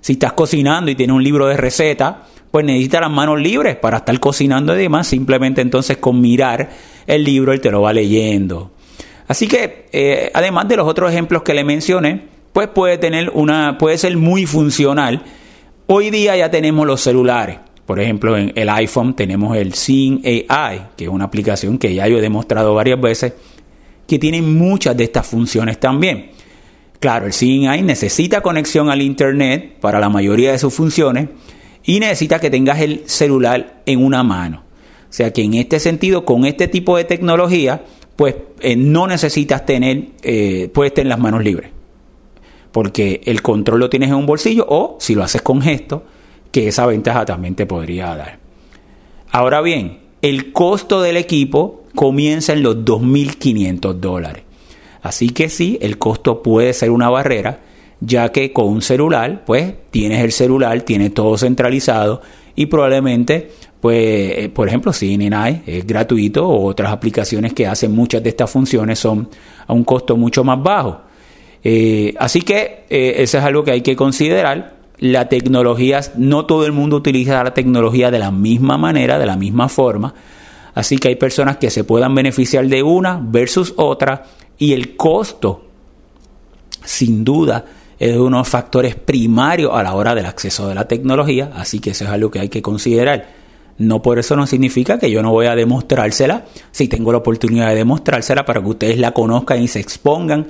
Si 0.00 0.14
estás 0.14 0.32
cocinando 0.32 0.90
y 0.90 0.94
tienes 0.94 1.14
un 1.14 1.22
libro 1.22 1.46
de 1.48 1.58
receta, 1.58 2.22
pues 2.50 2.64
necesitas 2.64 3.02
las 3.02 3.10
manos 3.10 3.38
libres 3.38 3.76
para 3.76 3.98
estar 3.98 4.18
cocinando 4.18 4.74
y 4.74 4.78
demás. 4.78 5.06
Simplemente 5.06 5.60
entonces 5.60 5.98
con 5.98 6.18
mirar 6.22 6.70
el 7.06 7.22
libro 7.24 7.52
él 7.52 7.60
te 7.60 7.70
lo 7.70 7.82
va 7.82 7.92
leyendo. 7.92 8.70
Así 9.28 9.46
que, 9.48 9.90
eh, 9.92 10.30
además 10.32 10.66
de 10.66 10.78
los 10.78 10.88
otros 10.88 11.12
ejemplos 11.12 11.42
que 11.42 11.52
le 11.52 11.64
mencioné, 11.64 12.26
pues 12.54 12.68
puede 12.68 12.96
tener 12.96 13.32
una, 13.34 13.76
puede 13.76 13.98
ser 13.98 14.16
muy 14.16 14.46
funcional. 14.46 15.22
Hoy 15.88 16.08
día 16.08 16.38
ya 16.38 16.50
tenemos 16.50 16.86
los 16.86 17.02
celulares. 17.02 17.58
Por 17.86 18.00
ejemplo, 18.00 18.36
en 18.36 18.52
el 18.54 18.68
iPhone 18.68 19.14
tenemos 19.14 19.56
el 19.56 19.74
Seeing 19.74 20.22
AI, 20.48 20.82
que 20.96 21.04
es 21.04 21.10
una 21.10 21.24
aplicación 21.24 21.78
que 21.78 21.94
ya 21.94 22.06
yo 22.06 22.18
he 22.18 22.20
demostrado 22.20 22.74
varias 22.74 23.00
veces, 23.00 23.32
que 24.06 24.18
tiene 24.18 24.40
muchas 24.40 24.96
de 24.96 25.04
estas 25.04 25.26
funciones 25.26 25.80
también. 25.80 26.30
Claro, 27.00 27.26
el 27.26 27.32
Seeing 27.32 27.66
AI 27.66 27.82
necesita 27.82 28.40
conexión 28.40 28.88
al 28.88 29.02
Internet 29.02 29.78
para 29.80 29.98
la 29.98 30.08
mayoría 30.08 30.52
de 30.52 30.58
sus 30.58 30.72
funciones 30.72 31.28
y 31.84 31.98
necesita 31.98 32.38
que 32.38 32.50
tengas 32.50 32.80
el 32.80 33.02
celular 33.06 33.82
en 33.86 34.04
una 34.04 34.22
mano. 34.22 34.62
O 35.10 35.12
sea 35.12 35.32
que 35.32 35.42
en 35.42 35.54
este 35.54 35.80
sentido, 35.80 36.24
con 36.24 36.44
este 36.46 36.68
tipo 36.68 36.96
de 36.96 37.04
tecnología, 37.04 37.84
pues 38.16 38.36
eh, 38.60 38.76
no 38.76 39.06
necesitas 39.06 39.66
tener, 39.66 40.10
eh, 40.22 40.70
puedes 40.72 40.94
tener 40.94 41.08
las 41.08 41.18
manos 41.18 41.42
libres. 41.42 41.70
Porque 42.70 43.20
el 43.24 43.42
control 43.42 43.80
lo 43.80 43.90
tienes 43.90 44.10
en 44.10 44.14
un 44.14 44.26
bolsillo 44.26 44.64
o 44.68 44.96
si 45.00 45.14
lo 45.14 45.22
haces 45.22 45.42
con 45.42 45.60
gesto, 45.60 46.04
que 46.52 46.68
esa 46.68 46.86
ventaja 46.86 47.24
también 47.24 47.56
te 47.56 47.66
podría 47.66 48.14
dar. 48.14 48.38
Ahora 49.32 49.60
bien, 49.60 49.98
el 50.20 50.52
costo 50.52 51.02
del 51.02 51.16
equipo 51.16 51.82
comienza 51.94 52.52
en 52.52 52.62
los 52.62 52.76
2.500 52.76 53.94
dólares. 53.94 54.44
Así 55.02 55.30
que 55.30 55.48
sí, 55.48 55.78
el 55.82 55.98
costo 55.98 56.42
puede 56.42 56.72
ser 56.72 56.90
una 56.90 57.10
barrera, 57.10 57.58
ya 58.00 58.30
que 58.30 58.52
con 58.52 58.68
un 58.68 58.82
celular, 58.82 59.44
pues 59.44 59.74
tienes 59.90 60.22
el 60.22 60.32
celular, 60.32 60.80
tienes 60.82 61.12
todo 61.12 61.36
centralizado 61.36 62.22
y 62.54 62.66
probablemente, 62.66 63.50
pues, 63.80 63.98
eh, 63.98 64.50
por 64.54 64.68
ejemplo, 64.68 64.92
CNN 64.92 65.62
es 65.66 65.86
gratuito 65.86 66.46
o 66.46 66.66
otras 66.66 66.92
aplicaciones 66.92 67.52
que 67.52 67.66
hacen 67.66 67.92
muchas 67.92 68.22
de 68.22 68.28
estas 68.28 68.50
funciones 68.50 68.98
son 68.98 69.28
a 69.66 69.72
un 69.72 69.84
costo 69.84 70.16
mucho 70.16 70.44
más 70.44 70.62
bajo. 70.62 71.00
Eh, 71.64 72.14
así 72.18 72.42
que 72.42 72.84
eh, 72.90 73.14
eso 73.18 73.38
es 73.38 73.44
algo 73.44 73.64
que 73.64 73.72
hay 73.72 73.80
que 73.80 73.96
considerar. 73.96 74.81
La 75.02 75.28
tecnología, 75.28 76.00
no 76.16 76.46
todo 76.46 76.64
el 76.64 76.70
mundo 76.70 76.94
utiliza 76.94 77.42
la 77.42 77.52
tecnología 77.52 78.12
de 78.12 78.20
la 78.20 78.30
misma 78.30 78.78
manera, 78.78 79.18
de 79.18 79.26
la 79.26 79.36
misma 79.36 79.68
forma. 79.68 80.14
Así 80.76 80.96
que 80.96 81.08
hay 81.08 81.16
personas 81.16 81.56
que 81.56 81.70
se 81.70 81.82
puedan 81.82 82.14
beneficiar 82.14 82.68
de 82.68 82.84
una 82.84 83.20
versus 83.20 83.74
otra 83.78 84.22
y 84.58 84.72
el 84.74 84.96
costo, 84.96 85.64
sin 86.84 87.24
duda, 87.24 87.64
es 87.98 88.16
uno 88.16 88.36
de 88.36 88.40
los 88.42 88.48
factores 88.48 88.94
primarios 88.94 89.72
a 89.74 89.82
la 89.82 89.94
hora 89.94 90.14
del 90.14 90.24
acceso 90.24 90.68
de 90.68 90.76
la 90.76 90.86
tecnología, 90.86 91.50
así 91.56 91.80
que 91.80 91.90
eso 91.90 92.04
es 92.04 92.10
algo 92.10 92.30
que 92.30 92.38
hay 92.38 92.48
que 92.48 92.62
considerar. 92.62 93.28
No 93.78 94.02
por 94.02 94.20
eso 94.20 94.36
no 94.36 94.46
significa 94.46 95.00
que 95.00 95.10
yo 95.10 95.20
no 95.20 95.32
voy 95.32 95.46
a 95.46 95.56
demostrársela, 95.56 96.44
si 96.70 96.86
tengo 96.86 97.10
la 97.10 97.18
oportunidad 97.18 97.70
de 97.70 97.74
demostrársela 97.74 98.44
para 98.44 98.62
que 98.62 98.68
ustedes 98.68 98.98
la 98.98 99.10
conozcan 99.10 99.60
y 99.60 99.66
se 99.66 99.80
expongan 99.80 100.46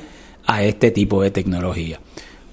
a 0.46 0.62
este 0.62 0.90
tipo 0.90 1.22
de 1.22 1.30
tecnología. 1.30 2.00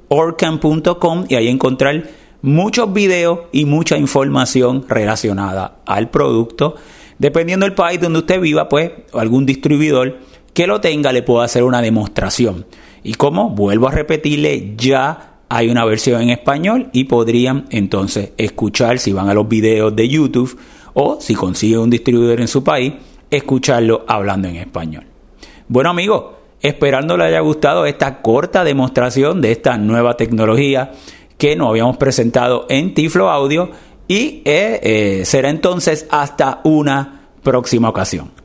orcam.com 0.10 1.25
y 1.30 1.36
ahí 1.36 1.47
encontrar 1.47 2.04
muchos 2.41 2.91
videos 2.91 3.39
y 3.54 3.63
mucha 3.63 3.97
información 3.97 4.84
relacionada 4.89 5.77
al 5.86 6.10
producto. 6.10 6.75
Dependiendo 7.17 7.65
del 7.65 7.73
país 7.73 8.01
donde 8.01 8.19
usted 8.19 8.41
viva, 8.41 8.67
pues 8.67 8.91
algún 9.13 9.45
distribuidor 9.45 10.17
que 10.54 10.67
lo 10.67 10.82
tenga 10.82 11.13
le 11.13 11.23
puede 11.23 11.45
hacer 11.45 11.63
una 11.63 11.82
demostración. 11.82 12.65
Y 13.01 13.13
como 13.13 13.51
vuelvo 13.51 13.88
a 13.88 13.91
repetirle, 13.91 14.73
ya 14.75 15.38
hay 15.47 15.69
una 15.69 15.86
versión 15.86 16.21
en 16.21 16.32
español 16.32 16.89
y 16.91 17.06
podrían 17.06 17.67
entonces 17.69 18.34
escuchar 18.38 18.99
si 18.99 19.13
van 19.13 19.30
a 19.30 19.34
los 19.34 19.47
videos 19.47 19.95
de 19.95 20.10
YouTube 20.10 20.60
o 20.93 21.19
si 21.19 21.36
consigue 21.36 21.77
un 21.77 21.89
distribuidor 21.89 22.41
en 22.41 22.47
su 22.47 22.63
país, 22.63 22.93
escucharlo 23.30 24.04
hablando 24.08 24.47
en 24.47 24.58
español. 24.58 25.06
Bueno 25.67 25.89
amigos, 25.89 26.25
esperando 26.62 27.17
le 27.17 27.25
haya 27.25 27.39
gustado 27.39 27.86
esta 27.86 28.21
corta 28.21 28.63
demostración 28.63 29.41
de 29.41 29.51
esta 29.51 29.77
nueva 29.77 30.17
tecnología 30.17 30.91
que 31.38 31.56
nos 31.56 31.69
habíamos 31.69 31.97
presentado 31.97 32.65
en 32.69 32.93
Tiflo 32.93 33.30
Audio 33.30 33.71
y 34.08 34.41
eh, 34.45 34.80
eh, 34.84 35.25
será 35.25 35.49
entonces 35.49 36.06
hasta 36.10 36.62
una 36.63 37.30
próxima 37.41 37.89
ocasión. 37.89 38.40